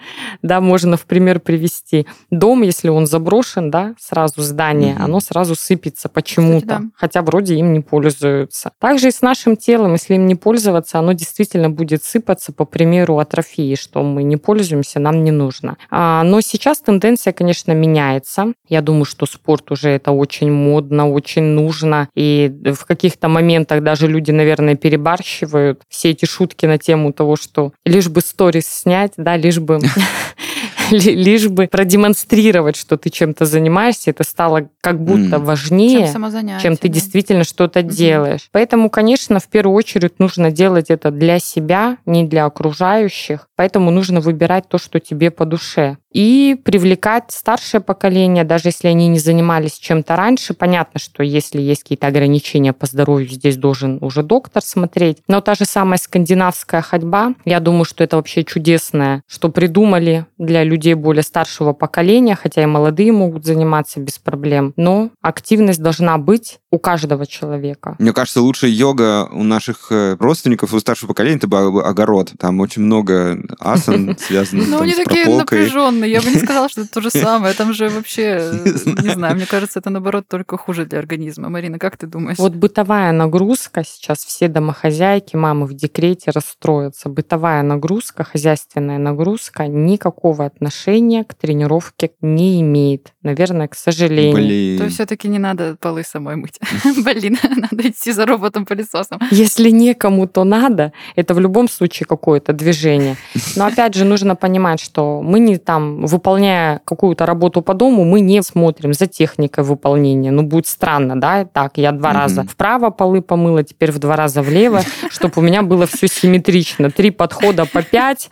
Да, 0.43 0.61
можно 0.61 0.97
в 0.97 1.07
пример 1.07 1.41
привести. 1.41 2.07
Дом, 2.31 2.63
если 2.63 2.89
он 2.89 3.07
заброшен, 3.07 3.71
да, 3.71 3.95
сразу 3.99 4.43
здание, 4.43 4.95
угу. 4.95 5.05
оно 5.05 5.21
сразу 5.21 5.55
сыпется 5.55 6.09
почему-то, 6.09 6.67
да. 6.67 6.83
хотя 6.95 7.23
вроде 7.23 7.55
им 7.57 7.73
не 7.73 7.81
пользуются. 7.81 8.73
Также 8.81 9.09
и 9.09 9.11
с 9.11 9.23
нашим 9.23 9.57
телом, 9.57 9.93
если 9.93 10.15
им 10.15 10.27
не 10.27 10.35
пользоваться, 10.35 10.99
оно 10.99 11.13
действительно 11.13 11.71
будет 11.71 12.05
сыпаться, 12.05 12.53
по 12.53 12.65
примеру 12.65 13.19
атрофии, 13.19 13.75
что 13.75 14.03
мы 14.03 14.23
не 14.23 14.37
пользуемся, 14.37 14.99
нам 14.99 15.25
не 15.25 15.31
нужно. 15.31 15.77
А, 15.91 16.23
но 16.23 16.41
сейчас 16.41 16.81
тенденция, 16.81 17.33
конечно, 17.33 17.73
меняется. 17.73 18.53
Я 18.69 18.81
думаю, 18.81 19.05
что 19.05 19.27
спорт 19.27 19.71
уже 19.71 19.91
это 19.91 20.13
очень 20.13 20.51
модно, 20.51 21.09
очень 21.09 21.43
нужно, 21.43 22.09
и 22.15 22.53
в 22.65 22.85
каких-то 22.85 23.29
моментах 23.29 23.83
даже 23.83 24.07
люди, 24.09 24.31
наверное, 24.31 24.56
наверное, 24.59 24.77
перебарщивают 24.77 25.83
все 25.89 26.11
эти 26.11 26.25
шутки 26.25 26.67
на 26.67 26.79
тему 26.79 27.13
того, 27.13 27.37
что 27.37 27.73
лишь 27.85 28.09
бы 28.09 28.21
сторис 28.21 28.67
снять, 28.67 29.13
да, 29.17 29.37
лишь 29.37 29.59
бы 29.59 29.81
лишь 30.91 31.49
бы 31.49 31.67
продемонстрировать, 31.67 32.77
что 32.77 32.97
ты 32.97 33.11
чем-то 33.11 33.45
занимаешься, 33.45 34.11
это 34.11 34.25
стало 34.25 34.69
как 34.81 35.03
будто 35.03 35.39
важнее, 35.39 36.13
чем, 36.13 36.61
чем 36.61 36.77
ты 36.77 36.89
да. 36.89 36.95
действительно 36.95 37.45
что-то 37.45 37.81
угу. 37.81 37.91
делаешь. 37.91 38.49
Поэтому, 38.53 38.91
конечно, 38.91 39.41
в 39.41 39.49
первую 39.49 39.77
очередь 39.77 40.19
нужно 40.19 40.51
делать 40.51 40.91
это 40.91 41.11
для 41.11 41.39
себя, 41.39 41.99
не 42.07 42.25
для 42.25 42.45
окружающих. 42.45 43.49
Поэтому 43.57 43.91
нужно 43.91 44.21
выбирать 44.21 44.69
то, 44.69 44.79
что 44.79 45.01
тебе 45.01 45.31
по 45.31 45.45
душе. 45.45 45.97
И 46.17 46.57
привлекать 46.65 47.25
старшее 47.29 47.83
поколение, 47.83 48.45
даже 48.45 48.69
если 48.69 48.89
они 48.89 49.07
не 49.09 49.19
занимались 49.19 49.75
чем-то 49.75 50.17
раньше. 50.17 50.55
Понятно, 50.55 50.99
что 50.99 51.23
если 51.23 51.61
есть 51.61 51.83
какие-то 51.83 52.07
ограничения 52.07 52.73
по 52.73 52.87
здоровью, 52.87 53.29
здесь 53.29 53.59
должен 53.59 53.99
уже 54.01 54.23
доктор 54.23 54.63
смотреть. 54.63 55.19
Но 55.29 55.43
та 55.43 55.55
же 55.55 55.67
самая 55.67 55.99
скандинавская 55.99 56.81
ходьба, 56.81 57.35
я 57.45 57.61
думаю, 57.61 57.85
что 57.85 58.03
это 58.03 58.17
вообще 58.17 58.45
чудесное, 58.45 59.25
что 59.27 59.51
придумали 59.51 60.25
для 60.39 60.65
людей 60.65 60.95
более 60.95 61.23
старшего 61.23 61.75
поколения, 61.75 62.35
хотя 62.35 62.63
и 62.63 62.67
молодые 62.67 63.13
могут 63.13 63.45
заниматься 63.45 64.01
без 64.01 64.19
проблем, 64.19 64.73
но 64.77 65.11
активность 65.21 65.83
должна 65.83 66.17
быть 66.17 66.61
у 66.71 66.79
каждого 66.79 67.27
человека. 67.27 67.97
Мне 67.99 68.15
кажется, 68.15 68.41
лучшая 68.41 68.71
йога 68.71 69.29
у 69.31 69.43
наших 69.43 69.89
э, 69.91 70.17
родственников, 70.19 70.73
у 70.73 70.81
старшего 70.81 71.09
поколения, 71.09 71.37
это 71.37 71.47
огород. 71.59 72.33
Там 72.39 72.61
очень 72.61 72.83
много 72.83 73.39
асан 73.61 74.17
связанных 74.19 74.69
Ну, 74.69 74.81
они 74.81 74.95
такие 74.95 75.27
напряженные. 75.27 76.06
Я 76.07 76.21
бы 76.21 76.31
не 76.31 76.39
сказала, 76.39 76.69
что 76.69 76.83
это 76.83 76.91
то 76.91 77.01
же 77.01 77.11
самое. 77.11 77.55
Там 77.55 77.73
же 77.73 77.89
вообще, 77.89 78.53
не 79.03 79.11
знаю, 79.11 79.37
мне 79.37 79.47
кажется, 79.47 79.79
это, 79.79 79.91
наоборот, 79.91 80.25
только 80.29 80.57
хуже 80.57 80.85
для 80.87 80.99
организма. 80.99 81.49
Марина, 81.49 81.79
как 81.79 81.97
ты 81.97 82.07
думаешь? 82.07 82.39
Вот 82.39 82.55
бытовая 82.55 83.13
нагрузка 83.13 83.85
сейчас, 83.85 84.25
все 84.25 84.49
домохозяйки, 84.49 85.37
мамы 85.37 85.67
в 85.67 85.75
декрете 85.75 86.31
расстроятся. 86.31 87.09
Бытовая 87.09 87.63
нагрузка, 87.63 88.25
хозяйственная 88.25 88.99
нагрузка 88.99 89.67
никакого 89.67 90.45
отношения 90.45 90.77
отношения 90.87 91.25
к 91.25 91.35
тренировке 91.35 92.11
не 92.21 92.61
имеет. 92.61 93.13
Наверное, 93.23 93.69
к 93.69 93.75
сожалению. 93.75 94.35
Блин. 94.35 94.79
То 94.79 94.89
все-таки 94.89 95.29
не 95.29 95.39
надо 95.39 95.77
полы 95.81 96.03
самой 96.03 96.37
мыть. 96.37 96.59
Блин, 97.05 97.39
надо 97.57 97.89
идти 97.89 98.13
за 98.13 98.27
роботом-пылесосом. 98.27 99.21
Если 99.31 99.71
некому, 99.71 100.27
то 100.27 100.45
надо. 100.45 100.93
Это 101.17 101.35
в 101.35 101.41
любом 101.41 101.69
случае 101.69 102.07
какое-то 102.07 102.53
движение. 102.53 103.17
Но 103.57 103.67
опять 103.67 103.95
же, 103.95 104.05
нужно 104.05 104.37
понимать, 104.37 104.81
что 104.81 105.23
мы 105.23 105.41
не 105.41 105.59
там, 105.59 105.96
выполняя 106.05 106.81
какую-то 106.85 107.27
работу 107.27 107.63
по 107.63 107.75
дому, 107.75 108.05
мы 108.05 108.21
не 108.21 108.43
смотрим 108.43 108.93
за 108.93 109.07
техникой 109.07 109.65
выполнения. 109.65 110.31
Ну, 110.31 110.43
будет 110.43 110.67
странно, 110.67 111.19
да? 111.21 111.45
Так, 111.45 111.79
я 111.79 111.93
два 111.93 112.13
раза 112.13 112.45
вправо 112.45 112.91
полы 112.91 113.23
помыла, 113.23 113.63
теперь 113.63 113.93
в 113.93 113.99
два 113.99 114.17
раза 114.17 114.43
влево, 114.43 114.83
чтобы 115.11 115.35
у 115.37 115.41
меня 115.41 115.63
было 115.63 115.87
все 115.87 116.09
симметрично. 116.09 116.91
Три 116.91 117.11
подхода 117.11 117.67
по 117.67 117.83
пять 117.83 118.31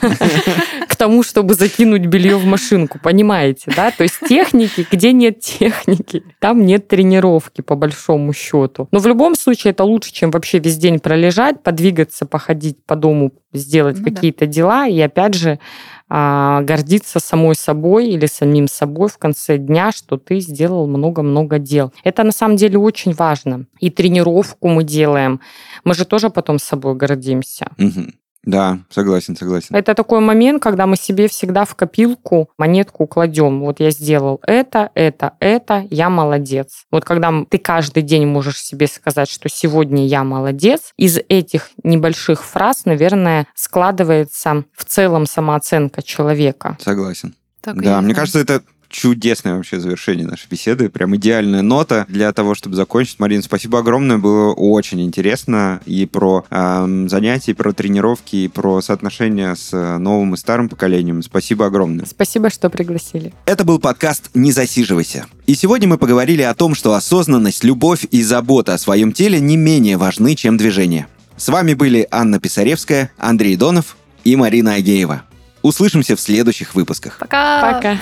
к 0.88 0.96
тому, 0.96 1.22
чтобы 1.22 1.54
закинуть 1.54 2.06
белье 2.06 2.36
в 2.36 2.44
машинку, 2.44 2.98
понимаете, 3.02 3.72
да? 3.74 3.90
То 3.90 4.04
есть 4.04 4.20
техники, 4.28 4.86
где 4.90 5.12
нет 5.12 5.40
техники, 5.40 6.22
там 6.38 6.64
нет 6.64 6.88
тренировки, 6.88 7.60
по 7.60 7.74
большому 7.74 8.32
счету. 8.32 8.88
Но 8.92 8.98
в 8.98 9.06
любом 9.06 9.34
случае 9.34 9.72
это 9.72 9.84
лучше, 9.84 10.12
чем 10.12 10.30
вообще 10.30 10.58
весь 10.58 10.76
день 10.76 11.00
пролежать, 11.00 11.62
подвигаться, 11.62 12.26
походить 12.26 12.84
по 12.84 12.96
дому, 12.96 13.32
сделать 13.52 13.98
ну, 13.98 14.04
какие-то 14.04 14.46
да. 14.46 14.52
дела 14.52 14.86
и 14.86 15.00
опять 15.00 15.34
же 15.34 15.58
гордиться 16.12 17.20
самой 17.20 17.54
собой 17.54 18.08
или 18.08 18.26
самим 18.26 18.68
собой 18.68 19.08
в 19.08 19.16
конце 19.16 19.56
дня, 19.56 19.92
что 19.92 20.18
ты 20.18 20.40
сделал 20.40 20.86
много-много 20.86 21.58
дел. 21.58 21.92
Это 22.04 22.22
на 22.22 22.32
самом 22.32 22.56
деле 22.56 22.78
очень 22.78 23.12
важно. 23.14 23.66
И 23.80 23.88
тренировку 23.88 24.68
мы 24.68 24.84
делаем. 24.84 25.40
Мы 25.84 25.94
же 25.94 26.04
тоже 26.04 26.28
потом 26.28 26.58
собой 26.58 26.94
гордимся. 26.96 27.68
Угу. 27.78 28.12
Да, 28.44 28.80
согласен, 28.90 29.36
согласен. 29.36 29.74
Это 29.74 29.94
такой 29.94 30.20
момент, 30.20 30.62
когда 30.62 30.86
мы 30.86 30.96
себе 30.96 31.28
всегда 31.28 31.64
в 31.64 31.76
копилку 31.76 32.50
монетку 32.58 33.06
кладем. 33.06 33.60
Вот 33.60 33.78
я 33.78 33.90
сделал 33.90 34.40
это, 34.46 34.90
это, 34.94 35.34
это, 35.38 35.86
я 35.90 36.10
молодец. 36.10 36.84
Вот 36.90 37.04
когда 37.04 37.32
ты 37.48 37.58
каждый 37.58 38.02
день 38.02 38.26
можешь 38.26 38.60
себе 38.60 38.88
сказать, 38.88 39.30
что 39.30 39.48
сегодня 39.48 40.06
я 40.06 40.24
молодец, 40.24 40.92
из 40.96 41.18
этих 41.28 41.70
небольших 41.84 42.42
фраз, 42.44 42.84
наверное, 42.84 43.46
складывается 43.54 44.64
в 44.76 44.84
целом 44.84 45.26
самооценка 45.26 46.02
человека. 46.02 46.76
Согласен. 46.80 47.34
Так 47.60 47.80
да, 47.80 48.00
мне 48.00 48.14
кажется, 48.14 48.40
это 48.40 48.62
чудесное 48.92 49.56
вообще 49.56 49.80
завершение 49.80 50.26
нашей 50.26 50.48
беседы. 50.48 50.88
Прям 50.88 51.16
идеальная 51.16 51.62
нота 51.62 52.06
для 52.08 52.32
того, 52.32 52.54
чтобы 52.54 52.76
закончить. 52.76 53.18
Марина, 53.18 53.42
спасибо 53.42 53.80
огромное. 53.80 54.18
Было 54.18 54.52
очень 54.52 55.00
интересно 55.00 55.80
и 55.86 56.06
про 56.06 56.44
э, 56.50 57.06
занятия, 57.08 57.52
и 57.52 57.54
про 57.54 57.72
тренировки, 57.72 58.36
и 58.36 58.48
про 58.48 58.80
соотношения 58.80 59.54
с 59.54 59.72
новым 59.98 60.34
и 60.34 60.36
старым 60.36 60.68
поколением. 60.68 61.22
Спасибо 61.22 61.66
огромное. 61.66 62.06
Спасибо, 62.06 62.50
что 62.50 62.70
пригласили. 62.70 63.32
Это 63.46 63.64
был 63.64 63.78
подкаст 63.78 64.30
«Не 64.34 64.52
засиживайся». 64.52 65.26
И 65.46 65.54
сегодня 65.54 65.88
мы 65.88 65.98
поговорили 65.98 66.42
о 66.42 66.54
том, 66.54 66.74
что 66.74 66.94
осознанность, 66.94 67.64
любовь 67.64 68.06
и 68.10 68.22
забота 68.22 68.74
о 68.74 68.78
своем 68.78 69.12
теле 69.12 69.40
не 69.40 69.56
менее 69.56 69.96
важны, 69.96 70.34
чем 70.34 70.56
движение. 70.56 71.08
С 71.36 71.48
вами 71.48 71.74
были 71.74 72.06
Анна 72.10 72.38
Писаревская, 72.38 73.10
Андрей 73.16 73.56
Донов 73.56 73.96
и 74.24 74.36
Марина 74.36 74.74
Агеева. 74.74 75.22
Услышимся 75.62 76.16
в 76.16 76.20
следующих 76.20 76.74
выпусках. 76.74 77.18
Пока! 77.18 77.72
Пока! 77.72 77.98